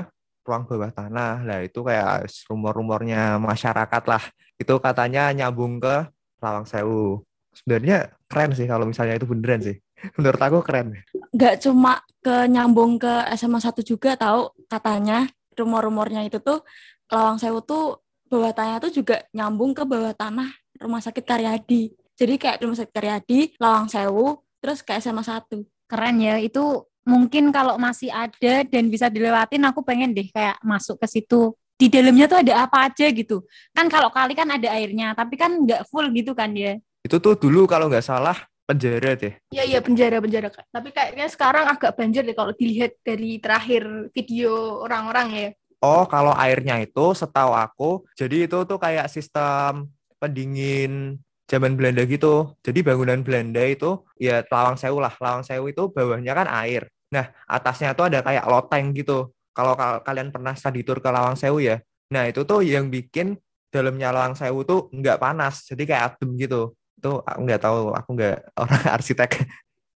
ruang 0.48 0.64
bawah 0.64 0.92
tanah. 0.96 1.44
Lah 1.44 1.60
itu 1.64 1.84
kayak 1.84 2.28
rumor-rumornya 2.48 3.36
masyarakat 3.40 4.04
lah. 4.08 4.24
Itu 4.56 4.80
katanya 4.80 5.32
nyambung 5.36 5.80
ke 5.84 6.08
Lawang 6.40 6.66
Sewu. 6.68 7.24
Sebenarnya 7.54 8.16
keren 8.32 8.56
sih 8.56 8.68
kalau 8.68 8.88
misalnya 8.88 9.20
itu 9.20 9.28
beneran 9.28 9.62
sih. 9.64 9.78
Menurut 10.20 10.40
aku 10.40 10.60
keren. 10.64 10.96
Nggak 11.36 11.56
cuma 11.64 12.04
ke 12.20 12.48
nyambung 12.48 13.00
ke 13.00 13.28
SMA 13.36 13.60
1 13.60 13.80
juga 13.84 14.16
tahu 14.20 14.52
katanya 14.68 15.28
rumor-rumornya 15.56 16.24
itu 16.28 16.40
tuh 16.40 16.64
Lawang 17.12 17.40
Sewu 17.42 17.60
tuh 17.64 18.00
bawah 18.30 18.54
tanah 18.54 18.78
tuh 18.80 18.94
juga 18.94 19.26
nyambung 19.34 19.74
ke 19.74 19.84
bawah 19.84 20.14
tanah 20.14 20.48
Rumah 20.80 21.02
Sakit 21.04 21.26
Karyadi. 21.28 21.92
Jadi 22.16 22.34
kayak 22.40 22.64
Rumah 22.64 22.78
Sakit 22.80 22.94
Karyadi, 22.96 23.40
Lawang 23.60 23.92
Sewu, 23.92 24.40
terus 24.64 24.80
ke 24.80 24.96
SMA 25.02 25.26
1. 25.26 25.66
Keren 25.90 26.16
ya, 26.22 26.40
itu 26.40 26.88
mungkin 27.04 27.50
kalau 27.50 27.76
masih 27.76 28.14
ada 28.14 28.64
dan 28.64 28.88
bisa 28.88 29.10
dilewatin 29.10 29.66
aku 29.66 29.82
pengen 29.82 30.14
deh 30.16 30.30
kayak 30.32 30.62
masuk 30.64 31.02
ke 31.02 31.08
situ. 31.10 31.52
Di 31.80 31.88
dalamnya 31.88 32.28
tuh 32.28 32.44
ada 32.44 32.68
apa 32.68 32.92
aja 32.92 33.08
gitu. 33.08 33.48
Kan 33.72 33.88
kalau 33.88 34.12
kali 34.12 34.36
kan 34.36 34.52
ada 34.52 34.68
airnya, 34.76 35.16
tapi 35.16 35.40
kan 35.40 35.64
nggak 35.64 35.88
full 35.88 36.12
gitu 36.12 36.36
kan 36.36 36.52
dia. 36.52 36.76
Itu 37.00 37.24
tuh 37.24 37.40
dulu 37.40 37.64
kalau 37.64 37.88
nggak 37.88 38.04
salah 38.04 38.36
penjara 38.68 39.16
deh. 39.16 39.34
Iya, 39.56 39.64
iya, 39.64 39.80
penjara-penjara. 39.80 40.52
Kak. 40.52 40.68
Tapi 40.76 40.92
kayaknya 40.92 41.32
sekarang 41.32 41.72
agak 41.72 41.96
banjir 41.96 42.28
deh 42.28 42.36
kalau 42.36 42.52
dilihat 42.52 43.00
dari 43.02 43.40
terakhir 43.40 44.12
video 44.12 44.84
orang-orang 44.84 45.28
ya. 45.32 45.50
Oh, 45.80 46.04
kalau 46.04 46.36
airnya 46.36 46.84
itu 46.84 47.16
setahu 47.16 47.56
aku, 47.56 48.04
jadi 48.20 48.52
itu 48.52 48.68
tuh 48.68 48.76
kayak 48.76 49.08
sistem 49.08 49.88
pendingin 50.20 51.16
zaman 51.48 51.80
Belanda 51.80 52.04
gitu. 52.04 52.60
Jadi 52.60 52.84
bangunan 52.84 53.24
Belanda 53.24 53.64
itu 53.64 54.04
ya 54.20 54.44
Lawang 54.52 54.76
Sewu 54.76 55.00
lah. 55.00 55.16
Lawang 55.16 55.48
Sewu 55.48 55.72
itu 55.72 55.88
bawahnya 55.88 56.36
kan 56.36 56.52
air. 56.68 56.92
Nah, 57.10 57.32
atasnya 57.50 57.98
tuh 57.98 58.12
ada 58.12 58.20
kayak 58.22 58.46
loteng 58.46 58.94
gitu. 58.94 59.32
Kalau 59.60 59.76
kal- 59.76 60.00
kalian 60.08 60.32
pernah 60.32 60.56
study 60.56 60.88
tour 60.88 61.04
ke 61.04 61.12
Lawang 61.12 61.36
Sewu 61.36 61.60
ya. 61.60 61.84
Nah, 62.16 62.32
itu 62.32 62.48
tuh 62.48 62.64
yang 62.64 62.88
bikin 62.88 63.36
dalamnya 63.68 64.16
Lawang 64.16 64.40
Sewu 64.40 64.64
tuh 64.64 64.88
nggak 64.96 65.20
panas. 65.20 65.68
Jadi 65.68 65.84
kayak 65.84 66.16
adem 66.16 66.40
gitu. 66.40 66.72
Itu 66.96 67.20
aku 67.28 67.40
nggak 67.44 67.60
tahu, 67.60 67.92
aku 67.92 68.10
nggak 68.16 68.36
orang 68.64 68.84
arsitek. 68.88 69.32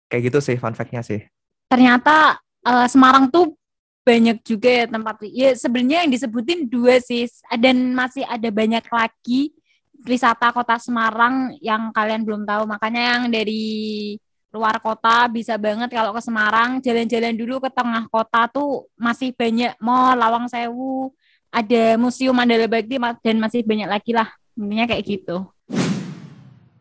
Kayak 0.09 0.23
gitu 0.33 0.39
sih 0.41 0.57
fun 0.57 0.73
fact-nya 0.73 1.05
sih. 1.05 1.21
Ternyata 1.69 2.41
eh, 2.65 2.89
Semarang 2.89 3.29
tuh 3.29 3.53
banyak 4.01 4.41
juga 4.41 4.73
ya 4.73 4.85
tempat. 4.89 5.21
Ya 5.29 5.53
sebenarnya 5.53 6.09
yang 6.09 6.13
disebutin 6.17 6.65
dua 6.65 6.97
sih, 7.05 7.29
dan 7.61 7.93
masih 7.93 8.25
ada 8.25 8.49
banyak 8.49 8.83
lagi 8.89 9.53
wisata 10.09 10.57
kota 10.57 10.81
Semarang 10.81 11.53
yang 11.61 11.93
kalian 11.93 12.25
belum 12.25 12.49
tahu. 12.49 12.65
Makanya 12.65 13.03
yang 13.21 13.23
dari 13.29 14.17
luar 14.51 14.83
kota 14.83 15.31
bisa 15.31 15.55
banget 15.55 15.95
kalau 15.95 16.11
ke 16.11 16.21
Semarang 16.23 16.83
jalan-jalan 16.83 17.35
dulu 17.39 17.63
ke 17.63 17.71
tengah 17.71 18.11
kota 18.11 18.51
tuh 18.51 18.91
masih 18.99 19.31
banyak 19.31 19.79
mall, 19.79 20.19
Lawang 20.19 20.51
Sewu, 20.51 21.15
ada 21.51 21.99
museum 21.99 22.35
Mandala 22.35 22.67
Bakti 22.67 22.99
dan 23.23 23.37
masih 23.39 23.63
banyak 23.63 23.87
lagi 23.91 24.11
lah. 24.15 24.31
Intinya 24.59 24.87
kayak 24.91 25.03
gitu. 25.07 25.47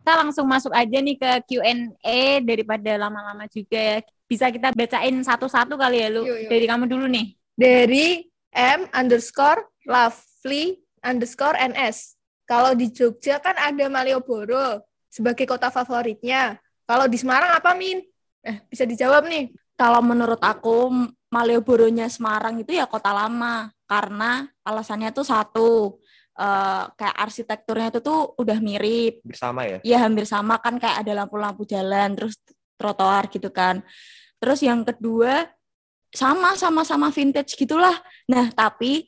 Kita 0.01 0.25
langsung 0.25 0.49
masuk 0.49 0.73
aja 0.73 0.97
nih 0.97 1.17
ke 1.21 1.31
Q&A 1.45 2.41
daripada 2.41 2.97
lama-lama 2.97 3.45
juga 3.45 3.77
ya. 3.77 3.97
Bisa 4.25 4.49
kita 4.49 4.73
bacain 4.73 5.13
satu-satu 5.21 5.77
kali 5.77 6.01
ya 6.01 6.09
lu. 6.09 6.25
Yuk, 6.25 6.45
yuk. 6.45 6.49
Dari 6.49 6.65
kamu 6.65 6.85
dulu 6.89 7.05
nih. 7.05 7.37
Dari 7.53 8.25
M 8.53 8.89
underscore 8.89 9.69
lovely 9.85 10.81
underscore 11.05 11.53
NS. 11.57 12.17
Kalau 12.49 12.73
di 12.73 12.89
Jogja 12.89 13.37
kan 13.37 13.53
ada 13.53 13.85
Malioboro 13.85 14.81
sebagai 15.09 15.45
kota 15.45 15.69
favoritnya. 15.69 16.57
Kalau 16.89 17.05
di 17.05 17.21
Semarang 17.21 17.53
apa, 17.53 17.77
Min? 17.77 18.01
Eh, 18.41 18.65
bisa 18.65 18.81
dijawab 18.89 19.29
nih. 19.29 19.53
Kalau 19.77 20.01
menurut 20.01 20.41
aku 20.41 20.89
Malioboro-nya 21.29 22.09
Semarang 22.09 22.57
itu 22.57 22.73
ya 22.73 22.89
kota 22.89 23.13
lama 23.13 23.69
karena 23.85 24.49
alasannya 24.65 25.13
tuh 25.13 25.21
satu 25.21 25.69
eh, 26.33 26.83
kayak 26.97 27.15
arsitekturnya 27.29 27.93
itu 27.93 28.01
tuh 28.01 28.33
udah 28.41 28.57
mirip 28.57 29.21
Bersama 29.21 29.69
ya. 29.69 29.77
ya 29.85 29.97
hampir 30.01 30.25
sama 30.25 30.57
kan 30.57 30.81
kayak 30.81 31.05
ada 31.05 31.23
lampu-lampu 31.23 31.69
jalan 31.69 32.17
terus 32.17 32.33
trotoar 32.81 33.29
gitu 33.29 33.53
kan 33.53 33.85
terus 34.41 34.65
yang 34.65 34.81
kedua 34.81 35.45
sama 36.09 36.57
sama-sama 36.57 37.13
vintage 37.13 37.53
gitulah 37.53 37.93
nah 38.25 38.49
tapi 38.49 39.05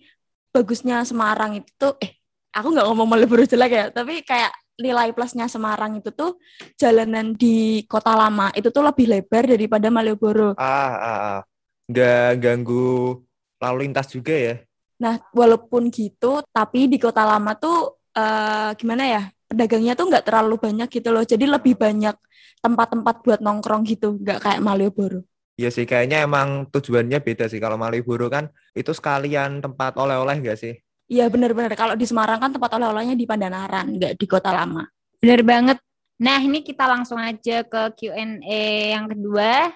bagusnya 0.54 1.02
Semarang 1.02 1.58
itu 1.58 1.74
tuh 1.74 1.98
eh 1.98 2.22
aku 2.54 2.70
nggak 2.70 2.86
ngomong 2.86 3.08
Malioboro 3.10 3.50
jelek 3.50 3.72
ya 3.74 3.86
tapi 3.90 4.22
kayak 4.22 4.54
nilai 4.82 5.14
plusnya 5.16 5.46
Semarang 5.46 6.02
itu 6.02 6.10
tuh 6.12 6.42
jalanan 6.76 7.38
di 7.38 7.86
kota 7.86 8.18
lama 8.18 8.50
itu 8.58 8.74
tuh 8.74 8.84
lebih 8.84 9.06
lebar 9.08 9.46
daripada 9.46 9.88
Malioboro. 9.94 10.58
Ah, 10.58 10.92
ah, 10.98 11.20
ah. 11.38 11.40
nggak 11.88 12.42
ganggu 12.42 13.22
lalu 13.62 13.78
lintas 13.86 14.10
juga 14.10 14.34
ya. 14.34 14.56
Nah, 15.02 15.18
walaupun 15.34 15.90
gitu, 15.90 16.42
tapi 16.54 16.86
di 16.90 16.98
kota 17.02 17.26
lama 17.26 17.54
tuh 17.58 18.02
eh, 18.14 18.70
gimana 18.78 19.04
ya? 19.06 19.22
Pedagangnya 19.50 19.94
tuh 19.98 20.08
nggak 20.10 20.26
terlalu 20.26 20.56
banyak 20.58 20.88
gitu 20.90 21.10
loh. 21.12 21.24
Jadi 21.26 21.46
lebih 21.46 21.76
banyak 21.76 22.16
tempat-tempat 22.62 23.16
buat 23.26 23.40
nongkrong 23.42 23.84
gitu, 23.90 24.18
nggak 24.22 24.40
kayak 24.42 24.62
Malioboro. 24.62 25.26
Iya 25.60 25.70
sih, 25.70 25.86
kayaknya 25.86 26.26
emang 26.26 26.70
tujuannya 26.74 27.20
beda 27.22 27.46
sih. 27.52 27.60
Kalau 27.62 27.78
Malioboro 27.78 28.30
kan 28.32 28.50
itu 28.74 28.94
sekalian 28.94 29.60
tempat 29.62 29.98
oleh-oleh 29.98 30.38
nggak 30.42 30.58
sih? 30.58 30.74
Iya 31.12 31.28
benar-benar. 31.28 31.76
Kalau 31.76 32.00
di 32.00 32.08
Semarang 32.08 32.40
kan 32.40 32.56
tempat 32.56 32.72
oleh-olehnya 32.80 33.20
di 33.20 33.28
Pandanaran, 33.28 34.00
nggak 34.00 34.16
di 34.16 34.26
kota 34.32 34.56
lama. 34.56 34.88
Bener 35.20 35.44
banget. 35.44 35.78
Nah, 36.24 36.40
ini 36.40 36.64
kita 36.64 36.88
langsung 36.88 37.20
aja 37.20 37.68
ke 37.68 37.82
Q&A 38.00 38.96
yang 38.96 39.12
kedua 39.12 39.76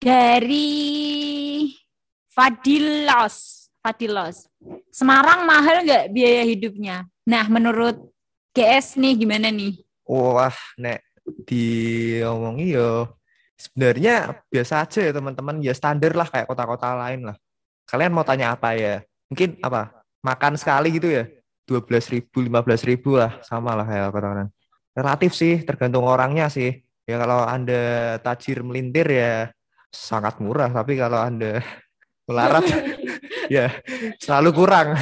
dari 0.00 0.72
Fadilos. 2.32 3.68
Fadilos. 3.84 4.48
Semarang 4.88 5.44
mahal 5.44 5.84
nggak 5.84 6.16
biaya 6.16 6.48
hidupnya? 6.48 7.04
Nah, 7.28 7.44
menurut 7.52 8.08
GS 8.56 8.96
nih 8.96 9.20
gimana 9.20 9.52
nih? 9.52 9.84
Wah, 10.08 10.56
nek 10.80 11.04
diomongi 11.44 12.72
yo 12.72 13.20
sebenarnya 13.52 14.40
biasa 14.48 14.88
aja 14.88 15.00
ya 15.04 15.12
teman-teman 15.12 15.60
ya 15.60 15.76
standar 15.76 16.16
lah 16.16 16.24
kayak 16.24 16.48
kota-kota 16.48 16.96
lain 16.96 17.28
lah. 17.28 17.36
Kalian 17.84 18.16
mau 18.16 18.24
tanya 18.24 18.56
apa 18.56 18.72
ya? 18.72 19.04
Mungkin 19.28 19.60
apa? 19.60 19.97
Makan 20.24 20.58
sekali 20.58 20.98
gitu 20.98 21.08
ya? 21.10 21.24
12 21.68 22.14
ribu, 22.14 22.40
15 22.40 22.88
ribu 22.88 23.20
lah. 23.20 23.38
Sama 23.44 23.76
lah 23.76 23.84
kayak 23.84 24.08
kota 24.10 24.28
lain. 24.32 24.50
Relatif 24.96 25.30
sih, 25.36 25.62
tergantung 25.62 26.08
orangnya 26.08 26.48
sih. 26.48 26.72
Ya 27.04 27.20
kalau 27.20 27.44
Anda 27.44 28.16
tajir 28.20 28.64
melintir 28.64 29.06
ya 29.08 29.52
sangat 29.92 30.40
murah. 30.40 30.72
Tapi 30.72 30.96
kalau 30.96 31.20
Anda 31.20 31.60
melarat 32.28 32.64
ya 33.54 33.72
selalu 34.20 34.50
kurang. 34.52 34.88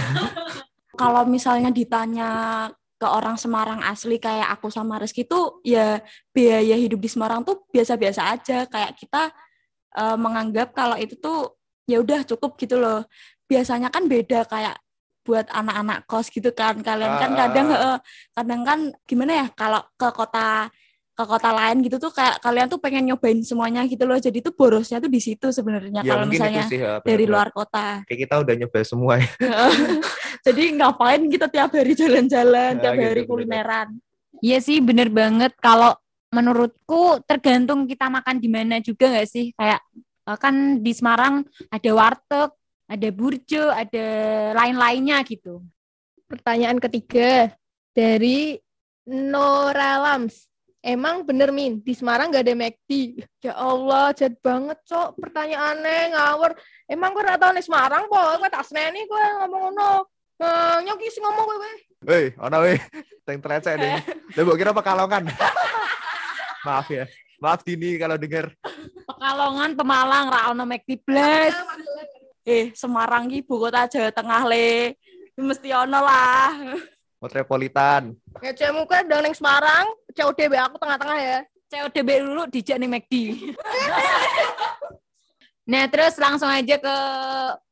Kalau 0.97 1.29
misalnya 1.29 1.69
ditanya 1.69 2.31
ke 2.97 3.05
orang 3.05 3.37
Semarang 3.37 3.85
asli 3.85 4.17
kayak 4.17 4.57
aku 4.57 4.73
sama 4.73 4.97
Rizky 4.97 5.29
tuh 5.29 5.61
ya 5.61 6.01
biaya 6.33 6.73
hidup 6.73 6.97
di 6.97 7.13
Semarang 7.13 7.45
tuh 7.45 7.69
biasa-biasa 7.69 8.33
aja 8.33 8.65
kayak 8.65 8.97
kita 8.97 9.29
eh, 9.93 10.17
menganggap 10.17 10.73
kalau 10.73 10.97
itu 10.97 11.21
tuh 11.21 11.61
ya 11.85 12.01
udah 12.01 12.25
cukup 12.25 12.57
gitu 12.57 12.81
loh 12.81 13.05
biasanya 13.45 13.93
kan 13.93 14.09
beda 14.09 14.49
kayak 14.49 14.81
buat 15.27 15.51
anak-anak 15.51 16.07
kos 16.07 16.31
gitu 16.31 16.55
kan 16.55 16.79
kalian 16.79 17.19
kan 17.19 17.31
Ah, 17.35 17.39
kadang 17.43 17.67
ah. 17.75 17.79
eh, 17.83 17.99
kadang 18.33 18.61
kan 18.63 18.79
gimana 19.03 19.33
ya 19.43 19.47
kalau 19.59 19.83
ke 19.99 20.09
kota 20.15 20.71
ke 21.17 21.25
kota 21.25 21.49
lain 21.51 21.81
gitu 21.81 21.97
tuh 21.97 22.13
kayak 22.13 22.39
kalian 22.45 22.69
tuh 22.69 22.77
pengen 22.77 23.09
nyobain 23.09 23.41
semuanya 23.41 23.83
gitu 23.89 24.05
loh 24.05 24.21
jadi 24.21 24.39
tuh 24.45 24.53
borosnya 24.53 25.01
tuh 25.01 25.09
di 25.09 25.17
situ 25.17 25.49
sebenarnya 25.49 26.05
Ya 26.05 26.13
kalau 26.13 26.29
misalnya 26.29 26.69
sih 26.69 26.77
ya, 26.77 27.01
dari 27.01 27.25
luar 27.25 27.49
kota 27.57 28.05
Kayak 28.05 28.21
kita 28.29 28.35
udah 28.45 28.55
nyoba 28.55 28.79
semua 28.85 29.13
ya. 29.19 29.29
jadi 30.47 30.63
ngapain 30.77 31.25
kita 31.27 31.49
tiap 31.49 31.73
hari 31.73 31.97
jalan-jalan 31.97 32.77
Nah, 32.77 32.83
tiap 32.85 32.95
gitu, 32.95 33.07
hari 33.09 33.23
kulineran 33.25 33.89
Iya 34.45 34.59
sih, 34.61 34.85
bener 34.85 35.09
banget. 35.09 35.57
Kalau 35.57 35.97
menurutku 36.29 37.25
tergantung 37.25 37.89
kita 37.89 38.13
makan 38.13 38.37
di 38.37 38.49
mana 38.53 38.77
juga 38.85 39.09
nggak 39.09 39.29
sih? 39.29 39.57
Kayak 39.57 39.81
eh, 40.29 40.37
kan 40.37 40.85
di 40.85 40.93
Semarang 40.93 41.41
ada 41.73 41.91
warteg, 41.97 42.51
ada 42.87 43.09
burjo, 43.11 43.67
ada 43.71 44.07
lain-lainnya 44.55 45.23
gitu. 45.27 45.63
Pertanyaan 46.27 46.79
ketiga 46.79 47.51
dari 47.91 48.59
Nora 49.07 49.99
Lams. 50.03 50.47
Emang 50.87 51.27
bener 51.27 51.51
Min, 51.51 51.83
di 51.83 51.99
Semarang 51.99 52.31
gak 52.31 52.47
ada 52.47 52.55
McD. 52.55 53.19
Ya 53.43 53.59
Allah, 53.59 54.15
jahat 54.15 54.39
banget 54.39 54.79
cok. 54.87 55.19
Pertanyaannya 55.19 56.15
ngawur. 56.15 56.55
Emang 56.87 57.11
gue 57.11 57.27
gak 57.27 57.43
tau 57.43 57.51
nih 57.51 57.67
Semarang 57.67 58.07
kok. 58.07 58.39
Gue 58.39 58.51
tak 58.51 58.63
seneni 58.71 59.03
gue 59.03 59.25
ngomong 59.43 59.75
ngono. 59.75 60.07
Nah, 60.39 60.79
nyoki 60.87 61.11
sih 61.11 61.19
ngomong 61.19 61.43
gue. 61.43 61.73
Woi, 62.07 62.25
ono 62.39 62.57
weh. 62.63 62.79
Yang 63.27 63.39
telecek 63.43 63.75
deh. 63.83 63.99
Lah 64.39 64.43
mbok 64.47 64.59
kira 64.63 64.71
pekalongan. 64.71 65.27
Maaf 66.67 66.87
ya. 66.87 67.11
Maaf 67.43 67.67
Dini 67.67 67.99
kalau 67.99 68.15
denger. 68.15 68.55
Pekalongan, 69.11 69.75
Pemalang, 69.75 70.27
ra 70.31 70.55
ono 70.55 70.63
McD 70.63 71.03
blas. 71.03 71.51
Eh 72.47 72.71
Semarang 72.79 73.27
ki 73.27 73.43
ibu 73.43 73.59
kota 73.59 73.91
Jawa 73.91 74.15
Tengah 74.15 74.43
le 74.47 74.95
mesti 75.35 75.69
ono 75.75 75.99
lah 76.01 76.79
Metropolitan. 77.17 78.13
Ya 78.45 78.53
cemu 78.53 78.85
kan 78.85 79.09
udah 79.09 79.19
neng 79.25 79.33
Semarang. 79.33 79.89
CODB 80.13 80.53
aku 80.53 80.77
tengah-tengah 80.77 81.19
ya. 81.19 81.39
CODB 81.73 82.09
dulu 82.23 82.45
dijak 82.47 82.77
nih 82.77 82.89
McD. 82.93 83.15
nah, 85.73 85.89
terus 85.89 86.15
langsung 86.21 86.47
aja 86.47 86.77
ke 86.77 86.97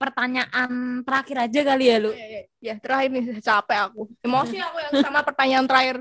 pertanyaan 0.01 1.05
terakhir 1.05 1.37
aja 1.45 1.61
kali 1.61 1.85
ya, 1.93 1.97
Lu. 2.01 2.11
Ya, 2.17 2.27
ya, 2.27 2.43
ya, 2.59 2.75
terakhir 2.81 3.09
nih 3.13 3.25
capek 3.39 3.79
aku. 3.93 4.03
Emosi 4.25 4.57
aku 4.59 4.77
yang 4.81 4.95
sama 5.05 5.21
pertanyaan 5.29 5.67
terakhir. 5.69 5.97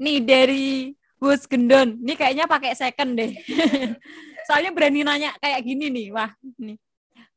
Nih 0.00 0.18
dari 0.24 0.96
Gus 1.20 1.46
Gendon. 1.46 2.00
Ini 2.02 2.18
kayaknya 2.18 2.44
pakai 2.48 2.72
second 2.74 3.20
deh. 3.20 3.32
Soalnya 4.48 4.70
berani 4.74 5.06
nanya 5.06 5.30
kayak 5.38 5.60
gini 5.62 5.86
nih. 5.88 6.06
Wah, 6.14 6.30
nih. 6.58 6.78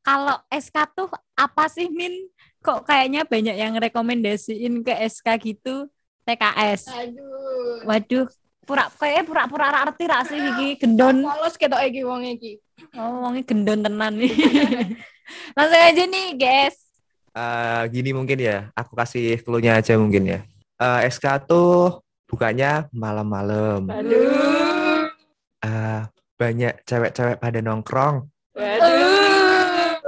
Kalau 0.06 0.38
SK 0.54 0.78
tuh 0.94 1.10
apa 1.34 1.66
sih, 1.66 1.90
Min? 1.90 2.30
Kok 2.62 2.86
kayaknya 2.86 3.26
banyak 3.26 3.56
yang 3.58 3.74
rekomendasiin 3.78 4.86
ke 4.86 4.94
SK 5.10 5.28
gitu? 5.42 5.90
TKS. 6.26 6.90
Aduh. 6.90 7.86
Waduh, 7.86 8.26
pura 8.66 8.90
kayaknya 8.98 9.24
pura-pura 9.30 9.70
ra 9.70 9.80
arti 9.86 10.06
ra 10.10 10.26
sih 10.26 10.42
iki 10.42 10.82
gendon. 10.82 11.22
Polos 11.22 11.54
ketok 11.54 11.86
iki 11.86 12.02
wong 12.02 12.26
iki. 12.26 12.58
Oh, 12.98 13.22
wongnya 13.30 13.46
gendon 13.46 13.86
tenan 13.86 14.14
nih. 14.18 14.34
Langsung 15.58 15.82
aja 15.82 16.04
nih, 16.06 16.28
guys. 16.38 16.76
Eh, 17.36 17.82
gini 17.94 18.10
mungkin 18.14 18.38
ya. 18.42 18.70
Aku 18.74 18.98
kasih 18.98 19.42
clue-nya 19.42 19.78
aja 19.78 19.98
mungkin 20.02 20.26
ya. 20.26 20.40
Eh, 20.82 21.00
SK 21.14 21.46
tuh 21.46 22.02
bukanya 22.26 22.90
malam-malam. 22.90 23.86
Aduh. 23.90 25.10
Eh, 25.62 26.02
banyak 26.36 26.84
cewek-cewek 26.84 27.40
pada 27.40 27.60
nongkrong. 27.60 28.28
Waduh. 28.54 30.00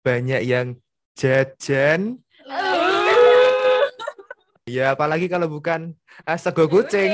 Banyak 0.00 0.42
yang 0.44 0.76
jajan. 1.16 2.20
Ya, 4.68 4.92
apalagi 4.92 5.26
kalau 5.26 5.48
bukan 5.48 5.96
eh, 6.22 6.38
sego 6.38 6.68
kucing. 6.68 7.08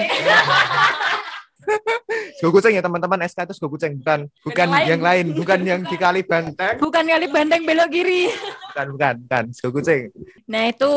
sego 2.35 2.51
kucing 2.51 2.75
ya 2.75 2.83
teman-teman 2.83 3.23
SK 3.25 3.47
itu 3.47 3.55
sego 3.55 3.71
kucing 3.71 4.03
bukan 4.03 4.27
bukan 4.43 4.69
lain. 4.69 4.87
yang 4.91 5.01
lain 5.01 5.27
bukan 5.33 5.61
yang 5.63 5.81
di 5.81 5.95
kali 5.95 6.21
banteng 6.21 6.77
Bukan 6.77 7.05
kali 7.07 7.27
banteng 7.31 7.63
belok 7.63 7.89
kiri. 7.89 8.27
bukan 8.75 8.87
bukan 8.99 9.15
bukan 9.25 9.45
sego 9.55 9.71
kucing 9.73 10.11
Nah, 10.45 10.69
itu 10.69 10.93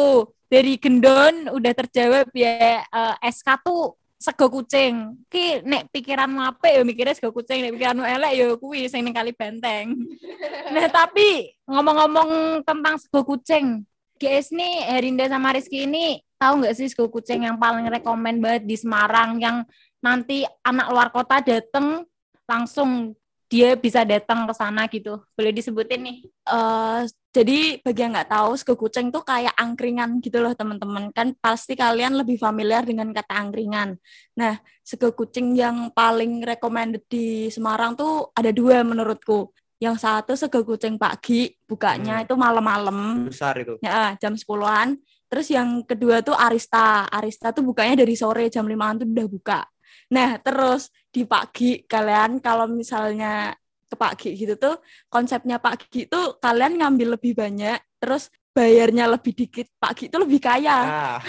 dari 0.50 0.76
gendon 0.76 1.54
udah 1.54 1.74
terjawab 1.78 2.28
ya 2.34 2.82
eh, 2.84 3.16
SK 3.30 3.48
tuh 3.62 3.94
sego 4.18 4.50
kucing. 4.50 5.14
Ki 5.30 5.62
nek 5.62 5.94
pikiranmu 5.94 6.42
apa 6.42 6.74
ya 6.74 6.82
mikirnya 6.82 7.14
sego 7.14 7.32
kucing, 7.32 7.64
nek 7.64 7.74
pikiranmu 7.78 8.04
elek 8.04 8.34
ya 8.34 8.48
kuwi 8.58 8.90
sing 8.90 9.06
ning 9.06 9.14
kali 9.14 9.32
benteng. 9.32 9.94
nah, 10.74 10.90
tapi 10.90 11.54
ngomong-ngomong 11.70 12.62
tentang 12.66 12.98
sego 12.98 13.22
kucing, 13.24 13.86
GS 14.18 14.52
nih 14.52 14.98
Herinda 14.98 15.30
sama 15.30 15.54
Rizky 15.54 15.86
ini 15.86 16.20
tahu 16.42 16.66
nggak 16.66 16.76
sih 16.78 16.90
sego 16.90 17.10
kucing 17.10 17.46
yang 17.46 17.58
paling 17.62 17.86
rekomen 17.90 18.42
banget 18.42 18.66
di 18.66 18.76
Semarang 18.78 19.38
yang 19.38 19.66
nanti 20.02 20.46
anak 20.66 20.88
luar 20.94 21.10
kota 21.10 21.42
dateng 21.42 22.06
langsung 22.46 23.14
dia 23.48 23.80
bisa 23.80 24.04
datang 24.04 24.44
ke 24.44 24.54
sana 24.54 24.92
gitu. 24.92 25.24
Boleh 25.34 25.56
disebutin 25.56 26.04
nih? 26.04 26.18
Eh, 26.28 27.02
jadi 27.32 27.80
bagi 27.80 28.02
yang 28.04 28.12
nggak 28.12 28.32
tahu, 28.32 28.52
sego 28.60 28.76
kucing 28.76 29.08
tuh 29.08 29.24
kayak 29.24 29.56
angkringan 29.56 30.20
gitu 30.20 30.44
loh 30.44 30.52
teman-teman. 30.52 31.16
Kan 31.16 31.32
pasti 31.40 31.80
kalian 31.80 32.20
lebih 32.20 32.36
familiar 32.36 32.84
dengan 32.84 33.14
kata 33.16 33.40
angkringan. 33.40 33.96
Nah, 34.36 34.60
sego 34.84 35.16
kucing 35.16 35.56
yang 35.56 35.96
paling 35.96 36.44
recommended 36.44 37.08
di 37.08 37.48
Semarang 37.48 37.96
tuh 37.96 38.36
ada 38.36 38.52
dua 38.52 38.84
menurutku. 38.84 39.56
Yang 39.78 40.04
satu 40.04 40.34
sego 40.34 40.66
kucing 40.66 40.98
pagi, 40.98 41.54
bukanya 41.70 42.20
Hmm. 42.20 42.26
itu 42.26 42.34
malam-malam, 42.34 43.30
besar 43.30 43.54
itu 43.62 43.78
ya 43.80 44.18
jam 44.18 44.34
10-an. 44.34 44.98
Terus 45.30 45.48
yang 45.54 45.84
kedua 45.86 46.24
tuh 46.26 46.34
Arista. 46.34 47.06
Arista 47.08 47.54
tuh 47.54 47.62
bukanya 47.62 48.02
dari 48.02 48.18
sore 48.18 48.50
jam 48.50 48.66
5-an 48.66 49.04
tuh 49.04 49.08
udah 49.08 49.28
buka. 49.30 49.60
Nah, 50.08 50.40
terus 50.40 50.88
di 51.18 51.26
pagi 51.26 51.82
kalian 51.82 52.38
kalau 52.38 52.70
misalnya 52.70 53.58
ke 53.90 53.96
pagi 53.98 54.38
gitu 54.38 54.54
tuh 54.54 54.78
konsepnya 55.10 55.58
pagi 55.58 56.06
tuh 56.06 56.38
kalian 56.38 56.78
ngambil 56.78 57.18
lebih 57.18 57.34
banyak, 57.34 57.82
terus 57.98 58.30
bayarnya 58.54 59.10
lebih 59.10 59.34
dikit. 59.34 59.66
Pagi 59.82 60.14
itu 60.14 60.18
lebih 60.22 60.38
kaya. 60.38 60.78
ah 60.86 61.22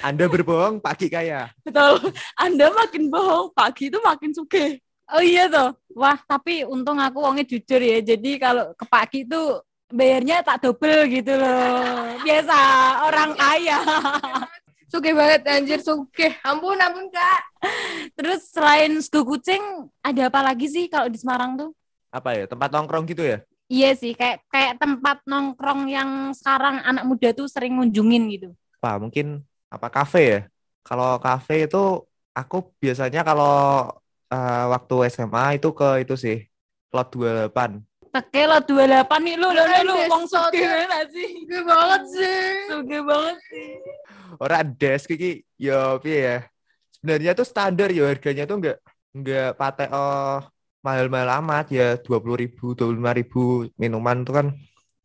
anda 0.00 0.24
berbohong 0.24 0.80
pagi 0.80 1.12
kaya 1.12 1.52
Betul. 1.60 2.00
Anda 2.38 2.72
makin 2.72 3.12
bohong, 3.12 3.52
pagi 3.52 3.92
itu 3.92 3.98
makin 4.00 4.32
sugih. 4.32 4.80
Oh 5.12 5.20
iya 5.20 5.44
tuh. 5.50 5.76
Wah, 5.92 6.16
tapi 6.24 6.64
untung 6.64 6.96
aku 6.96 7.20
wongnya 7.20 7.44
jujur 7.44 7.76
ya. 7.82 8.00
Jadi 8.00 8.40
kalau 8.40 8.72
ke 8.72 8.88
pagi 8.88 9.28
tuh 9.28 9.60
bayarnya 9.92 10.40
tak 10.40 10.64
double 10.64 11.04
gitu 11.12 11.36
loh. 11.36 12.16
Biasa 12.24 12.58
orang 13.04 13.30
kaya. 13.36 13.78
Suge 14.92 15.16
banget 15.16 15.40
anjir 15.48 15.80
suge. 15.80 16.36
Ampun 16.44 16.76
ampun 16.76 17.08
Kak. 17.08 17.42
Terus 18.12 18.44
selain 18.52 18.92
Sego 19.00 19.24
Kucing, 19.24 19.88
ada 20.04 20.28
apa 20.28 20.44
lagi 20.44 20.68
sih 20.68 20.84
kalau 20.92 21.08
di 21.08 21.16
Semarang 21.16 21.56
tuh? 21.56 21.72
Apa 22.12 22.36
ya? 22.36 22.44
Tempat 22.44 22.68
nongkrong 22.68 23.08
gitu 23.08 23.24
ya? 23.24 23.40
Iya 23.72 23.96
sih, 23.96 24.12
kayak 24.12 24.44
kayak 24.52 24.76
tempat 24.76 25.24
nongkrong 25.24 25.88
yang 25.88 26.36
sekarang 26.36 26.84
anak 26.84 27.08
muda 27.08 27.32
tuh 27.32 27.48
sering 27.48 27.80
ngunjungin 27.80 28.36
gitu. 28.36 28.48
Apa 28.84 29.00
mungkin 29.00 29.40
apa 29.72 29.88
kafe 29.88 30.22
ya? 30.28 30.40
Kalau 30.84 31.16
kafe 31.16 31.64
itu 31.64 32.04
aku 32.36 32.76
biasanya 32.76 33.24
kalau 33.24 33.88
eh, 34.28 34.64
waktu 34.76 35.08
SMA 35.08 35.56
itu 35.56 35.72
ke 35.72 36.04
itu 36.04 36.20
sih 36.20 36.36
Lot 36.92 37.16
28. 37.16 37.80
Teke 38.12 38.44
lo 38.44 38.60
28 38.60 39.08
nih 39.24 39.34
lu, 39.40 39.48
lu, 39.56 39.64
lu, 39.88 39.94
wong 40.12 40.28
banget 40.28 41.08
sih. 41.16 41.30
Suge 41.48 41.60
banget 41.64 42.02
sih. 42.12 42.40
Suge 42.68 42.98
banget 43.00 43.38
sih. 43.48 43.70
Orang 44.36 44.76
desk 44.76 45.08
iki 45.16 45.40
yo 45.56 45.96
piye 46.04 46.20
ya? 46.20 46.38
Sebenarnya 46.92 47.32
tuh 47.32 47.48
standar 47.48 47.88
ya 47.88 48.12
harganya 48.12 48.44
tuh 48.44 48.60
enggak 48.60 48.78
enggak 49.16 49.56
patek 49.56 49.88
oh 49.96 50.44
mahal-mahal 50.84 51.40
amat 51.40 51.72
ya 51.72 51.96
20.000 51.96 52.36
ribu, 52.36 52.76
25 52.76 53.00
ribu 53.16 53.42
minuman 53.80 54.28
tuh 54.28 54.34
kan 54.36 54.46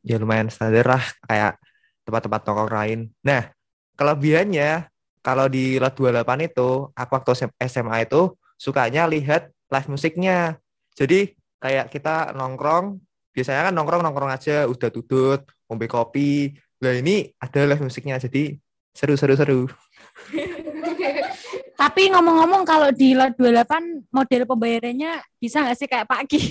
ya 0.03 0.19
lumayan 0.19 0.51
standar 0.51 0.83
lah 0.83 1.03
kayak 1.31 1.55
tempat-tempat 2.03 2.41
nongkrong 2.43 2.71
lain. 2.75 2.99
Nah, 3.23 3.47
kelebihannya 3.95 4.91
kalau 5.23 5.47
di 5.47 5.79
Lot 5.79 5.95
28 5.95 6.43
itu 6.43 6.91
aku 6.91 7.11
waktu 7.15 7.47
SMA 7.71 8.03
itu 8.03 8.35
sukanya 8.59 9.07
lihat 9.07 9.47
live 9.71 9.87
musiknya. 9.87 10.59
Jadi 10.97 11.36
kayak 11.57 11.89
kita 11.89 12.37
nongkrong, 12.37 13.01
biasanya 13.33 13.69
kan 13.69 13.73
nongkrong-nongkrong 13.73 14.31
aja 14.33 14.65
udah 14.65 14.89
tutut, 14.89 15.45
ngombe 15.69 15.85
kopi. 15.89 16.53
Lah 16.81 16.93
ini 16.93 17.33
ada 17.41 17.65
live 17.65 17.85
musiknya 17.85 18.21
jadi 18.21 18.57
seru-seru-seru. 18.93 19.69
Tapi 21.77 22.09
ngomong-ngomong 22.09 22.65
kalau 22.65 22.89
di 22.89 23.13
lot 23.13 23.37
28 23.37 24.09
model 24.09 24.41
pembayarannya 24.49 25.21
bisa 25.37 25.61
nggak 25.61 25.77
sih 25.77 25.85
kayak 25.85 26.09
Pak 26.09 26.25
Ki? 26.25 26.41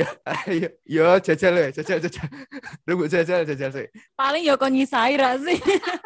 ya, 0.00 0.08
ayo, 0.44 0.68
yo 0.84 1.08
jajal 1.24 1.56
ya, 1.56 1.68
jajal 1.72 2.04
jajal. 2.04 2.28
Tunggu 2.84 3.08
jajal 3.08 3.48
jajal 3.48 3.72
sih. 3.72 3.88
Paling 4.12 4.44
ya 4.44 4.60
kon 4.60 4.76
nyisai 4.76 5.16
ra 5.16 5.32
sih. 5.40 5.56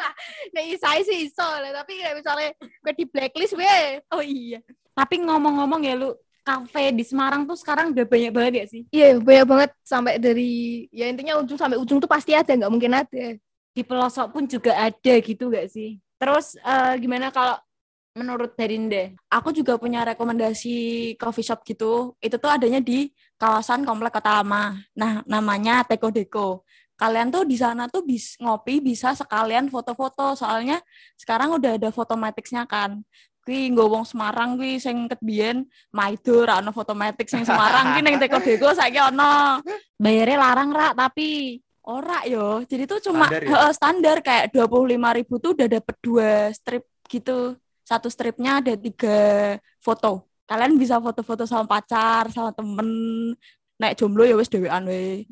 Nek 0.55 0.79
isai 0.79 1.03
sih 1.03 1.27
iso 1.27 1.43
lah, 1.43 1.83
tapi 1.83 1.99
kayak 1.99 2.23
misalnya 2.23 2.55
gue 2.63 2.95
di 2.95 3.05
blacklist 3.11 3.59
we. 3.59 3.99
Oh 4.15 4.23
iya. 4.23 4.63
Tapi 4.95 5.19
ngomong-ngomong 5.27 5.83
ya 5.83 5.99
lu, 5.99 6.15
kafe 6.43 6.91
di 6.97 7.05
Semarang 7.07 7.47
tuh 7.47 7.57
sekarang 7.57 7.93
udah 7.95 8.05
banyak 8.05 8.33
banget 8.33 8.53
ya 8.57 8.65
sih? 8.67 8.83
Iya, 8.91 9.21
banyak 9.21 9.47
banget 9.47 9.71
sampai 9.85 10.19
dari 10.19 10.87
ya 10.91 11.07
intinya 11.07 11.39
ujung 11.41 11.59
sampai 11.61 11.79
ujung 11.79 11.99
tuh 12.03 12.11
pasti 12.11 12.33
ada, 12.35 12.51
nggak 12.51 12.73
mungkin 12.73 12.93
ada. 12.97 13.25
Di 13.71 13.83
pelosok 13.87 14.35
pun 14.35 14.45
juga 14.51 14.75
ada 14.75 15.15
gitu 15.23 15.47
gak 15.47 15.71
sih? 15.71 16.03
Terus 16.19 16.59
eh, 16.59 16.95
gimana 16.99 17.31
kalau 17.31 17.57
menurut 18.19 18.59
Darinda? 18.59 19.15
Aku 19.31 19.55
juga 19.55 19.79
punya 19.79 20.03
rekomendasi 20.03 20.75
coffee 21.17 21.47
shop 21.47 21.63
gitu. 21.63 22.19
Itu 22.19 22.37
tuh 22.37 22.51
adanya 22.51 22.83
di 22.83 23.15
kawasan 23.39 23.87
Komplek 23.87 24.19
Kota 24.19 24.43
Lama. 24.43 24.77
Nah, 24.99 25.23
namanya 25.25 25.87
Teko 25.87 26.11
Deko. 26.11 26.67
Kalian 27.01 27.33
tuh 27.33 27.49
di 27.49 27.57
sana 27.57 27.89
tuh 27.89 28.05
bis 28.05 28.37
ngopi 28.37 28.83
bisa 28.85 29.17
sekalian 29.17 29.73
foto-foto. 29.73 30.37
Soalnya 30.37 30.83
sekarang 31.17 31.57
udah 31.57 31.81
ada 31.81 31.89
fotomaticnya 31.89 32.69
kan. 32.69 33.01
Kuwi 33.41 33.73
nggo 33.73 33.89
wong 33.89 34.05
Semarang 34.05 34.61
kuwi 34.61 34.77
sing 34.77 35.09
ket 35.09 35.21
biyen 35.25 35.65
maido 35.91 36.45
ra 36.45 36.61
ono 36.61 36.71
fotomatic 36.77 37.27
sing 37.27 37.43
Semarang 37.43 37.97
kuwi 37.97 38.03
ning 38.05 38.17
Teko 38.21 38.39
Deko 38.41 38.77
saiki 38.77 39.01
ono. 39.01 39.65
Bayarnya 39.97 40.37
larang 40.37 40.71
ra 40.71 40.93
tapi 40.93 41.59
Ora 41.91 42.23
yo. 42.29 42.63
Jadi 42.69 42.85
tuh 42.85 43.01
cuma 43.01 43.27
Standar 43.27 43.43
ya? 43.43 43.49
heeh, 43.51 43.73
standar 43.73 44.17
kayak 44.21 44.47
25.000 44.53 45.19
ribu 45.19 45.35
tuh 45.41 45.51
udah 45.57 45.69
dapet 45.69 45.97
dua 46.05 46.31
strip 46.53 46.85
gitu. 47.09 47.57
Satu 47.83 48.07
stripnya 48.13 48.61
ada 48.63 48.77
tiga 48.77 49.19
foto. 49.83 50.29
Kalian 50.47 50.79
bisa 50.79 51.03
foto-foto 51.03 51.49
sama 51.49 51.67
pacar, 51.67 52.31
sama 52.31 52.55
temen. 52.55 52.91
Naik 53.81 53.97
jomblo 53.97 54.23
ya 54.29 54.37
wes 54.37 54.53
dewean 54.53 54.87
we. 54.87 55.25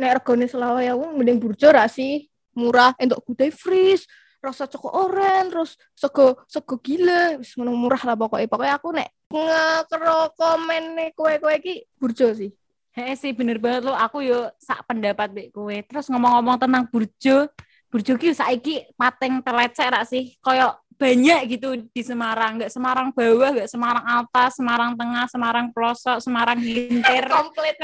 Nek 0.00 0.24
regane 0.24 0.48
selawe 0.48 0.80
ya 0.80 0.96
wong 0.96 1.20
mending 1.20 1.38
burjo 1.38 1.68
ra 1.68 1.84
sih. 1.86 2.26
Murah 2.56 2.96
entuk 2.98 3.22
gudai 3.30 3.54
freeze, 3.54 4.10
rasa 4.40 4.64
coko 4.64 4.88
oren, 4.88 5.52
terus 5.52 5.76
sego 5.92 6.40
sego 6.48 6.80
gila, 6.80 7.36
wis 7.38 7.54
murah 7.60 8.00
lah 8.00 8.16
pokoknya. 8.16 8.48
Pokoknya 8.48 8.74
aku 8.80 8.88
nek 8.96 9.08
ngekro 9.30 10.32
komen 10.34 10.84
nih 10.96 11.08
kue-kue 11.12 11.56
ki 11.60 11.74
burjo 12.00 12.32
sih. 12.32 12.50
Hei 12.90 13.14
sih 13.14 13.30
bener 13.30 13.62
banget 13.62 13.86
lo, 13.86 13.94
aku 13.94 14.24
yo 14.24 14.50
sak 14.58 14.88
pendapat 14.88 15.30
mbek 15.30 15.48
kowe. 15.54 15.76
Terus 15.86 16.10
ngomong-ngomong 16.10 16.58
tentang 16.58 16.88
burjo, 16.90 17.46
burjo 17.92 18.12
ki 18.16 18.34
saiki 18.34 18.90
pateng 18.96 19.44
telecek 19.44 19.88
ra 19.92 20.02
sih? 20.02 20.34
Kayak 20.42 20.80
banyak 21.00 21.40
gitu 21.56 21.68
di 21.92 22.02
Semarang, 22.02 22.60
nggak 22.60 22.72
Semarang 22.72 23.08
bawah, 23.14 23.56
nggak 23.56 23.70
Semarang 23.70 24.04
atas, 24.04 24.58
Semarang 24.58 24.92
tengah, 24.98 25.24
Semarang 25.30 25.66
pelosok, 25.70 26.18
Semarang 26.18 26.58
hintir. 26.60 27.24
Komplit. 27.32 27.76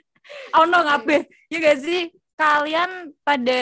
oh 0.56 0.64
no 0.64 0.80
ngabe, 0.80 1.28
ya 1.52 1.58
gak 1.60 1.78
sih? 1.84 2.08
Kalian 2.34 3.14
pada 3.22 3.60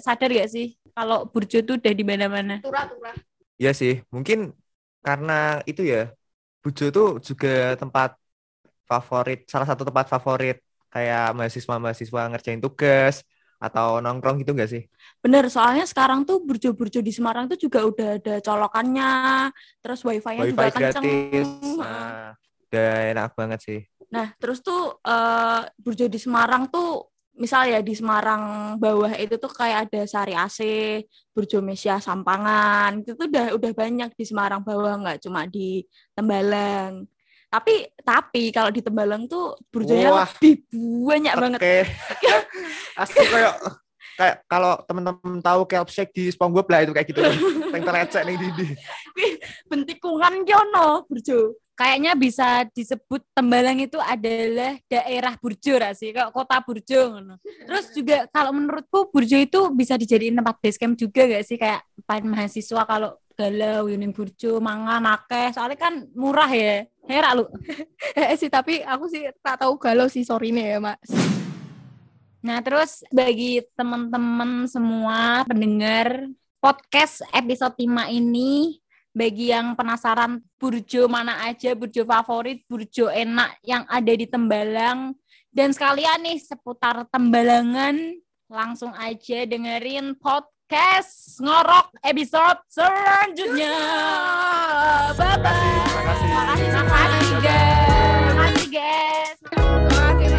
sadar 0.00 0.30
gak 0.32 0.48
sih 0.48 0.78
kalau 0.96 1.28
burjo 1.28 1.60
tuh 1.60 1.76
udah 1.76 1.92
di 1.92 2.04
mana-mana? 2.08 2.54
Turah-turah. 2.64 3.16
Iya 3.60 3.72
sih, 3.76 4.00
mungkin 4.08 4.56
karena 5.04 5.60
itu 5.68 5.84
ya, 5.84 6.12
Bujo 6.64 6.90
tuh 6.90 7.08
juga 7.22 7.78
tempat 7.78 8.18
favorit, 8.90 9.46
salah 9.46 9.68
satu 9.70 9.86
tempat 9.86 10.10
favorit 10.10 10.58
kayak 10.90 11.30
mahasiswa-mahasiswa 11.38 12.22
ngerjain 12.34 12.58
tugas 12.58 13.22
atau 13.62 14.02
nongkrong 14.02 14.42
gitu 14.42 14.52
gak 14.56 14.70
sih? 14.74 14.82
Bener, 15.22 15.46
soalnya 15.46 15.86
sekarang 15.86 16.26
tuh 16.26 16.42
burjo-burjo 16.42 17.00
di 17.00 17.12
Semarang 17.14 17.46
tuh 17.46 17.54
juga 17.60 17.86
udah 17.86 18.08
ada 18.18 18.34
colokannya, 18.42 19.10
terus 19.78 20.00
wifi-nya 20.02 20.42
Wifi 20.42 20.52
juga 20.52 20.68
kenceng. 20.74 21.04
gratis, 21.06 21.48
nah, 21.78 22.34
udah 22.66 22.90
enak 23.14 23.30
banget 23.38 23.60
sih. 23.62 23.80
Nah, 24.10 24.26
terus 24.42 24.58
tuh 24.62 24.98
eh 25.06 25.62
burjo 25.78 26.06
di 26.10 26.18
Semarang 26.18 26.66
tuh 26.66 27.14
misal 27.36 27.68
ya 27.68 27.84
di 27.84 27.92
Semarang 27.92 28.76
bawah 28.80 29.12
itu 29.16 29.36
tuh 29.36 29.52
kayak 29.52 29.88
ada 29.88 30.02
Sari 30.08 30.32
AC, 30.32 30.60
Burjo 31.36 31.60
Mesia 31.60 32.00
Sampangan, 32.00 33.04
itu 33.04 33.12
tuh 33.12 33.28
udah 33.28 33.52
udah 33.54 33.72
banyak 33.76 34.10
di 34.16 34.24
Semarang 34.24 34.64
bawah 34.64 34.96
nggak 35.04 35.20
cuma 35.28 35.44
di 35.44 35.84
Tembalang. 36.16 37.04
Tapi 37.46 37.88
tapi 38.02 38.50
kalau 38.50 38.72
di 38.72 38.82
Tembalang 38.82 39.28
tuh 39.30 39.54
burjonya 39.70 40.10
Wah. 40.10 40.26
lebih 40.26 40.66
banyak 41.06 41.34
banget. 41.36 41.60
Oke. 41.60 41.78
Asli 43.00 43.22
kayak 43.28 43.54
kayak 44.16 44.36
kalau 44.48 44.80
temen-temen 44.88 45.38
tahu 45.44 45.60
kelp 45.68 45.88
shake 45.92 46.12
di 46.16 46.32
SpongeBob 46.32 46.66
lah 46.72 46.80
itu 46.82 46.92
kayak 46.96 47.06
gitu 47.12 47.20
kan. 47.20 47.36
Yang 47.76 47.84
terlecek 47.84 48.22
nih 48.24 48.36
di, 48.40 48.48
di. 48.56 48.66
Bentikungan 49.68 50.42
kyono 50.42 51.04
burjo. 51.04 51.54
Kayaknya 51.76 52.16
bisa 52.16 52.64
disebut 52.72 53.20
Tembalang 53.36 53.76
itu 53.76 54.00
adalah 54.00 54.80
daerah 54.88 55.36
Burjo 55.36 55.76
sih, 55.92 56.10
kayak 56.16 56.32
kota 56.32 56.56
Burjo. 56.64 57.20
Terus 57.68 57.86
juga 57.92 58.24
kalau 58.32 58.56
menurutku 58.56 59.12
Burjo 59.12 59.36
itu 59.36 59.60
bisa 59.76 60.00
dijadiin 60.00 60.40
tempat 60.40 60.56
base 60.56 60.80
camp 60.80 60.96
juga 60.96 61.28
gak 61.28 61.44
sih 61.44 61.60
kayak 61.60 61.84
paling 62.08 62.32
mahasiswa 62.32 62.82
kalau 62.88 63.20
galau 63.36 63.92
yuning 63.92 64.16
Burjo 64.16 64.56
mangan 64.64 65.04
akeh 65.04 65.52
soalnya 65.52 65.76
kan 65.76 66.08
murah 66.16 66.48
ya. 66.48 66.88
Herak 67.04 67.32
lu. 67.36 67.44
Eh 68.16 68.34
sih 68.40 68.48
tapi 68.48 68.80
aku 68.80 69.12
sih 69.12 69.28
tak 69.44 69.60
tahu 69.60 69.76
galau 69.76 70.08
sih 70.08 70.24
sorry 70.24 70.56
nih 70.56 70.74
ya 70.74 70.78
Mas. 70.80 71.12
Nah, 72.46 72.62
terus 72.62 73.02
bagi 73.10 73.58
teman-teman 73.74 74.70
semua 74.70 75.42
pendengar 75.50 76.30
podcast 76.62 77.26
episode 77.34 77.74
5 77.74 78.06
ini, 78.14 78.78
bagi 79.16 79.48
yang 79.48 79.72
penasaran 79.72 80.44
burjo 80.60 81.08
mana 81.08 81.48
aja, 81.48 81.72
burjo 81.72 82.04
favorit, 82.04 82.60
burjo 82.68 83.08
enak 83.08 83.56
yang 83.64 83.88
ada 83.88 84.12
di 84.12 84.28
Tembalang. 84.28 85.16
Dan 85.48 85.72
sekalian 85.72 86.20
nih 86.20 86.36
seputar 86.36 87.08
Tembalangan, 87.08 87.96
langsung 88.52 88.92
aja 88.92 89.48
dengerin 89.48 90.20
podcast 90.20 91.40
Ngorok 91.40 91.96
episode 92.04 92.60
selanjutnya. 92.68 93.72
Bye-bye. 95.16 95.48
Terima 95.48 96.02
kasih. 96.04 96.68
Terima 96.68 96.84
kasih, 96.84 97.36
guys. 97.40 98.20
Terima 98.20 98.34
kasih, 98.36 98.66
guys. 98.68 99.36
Terima 99.48 100.12
kasih. 100.12 100.35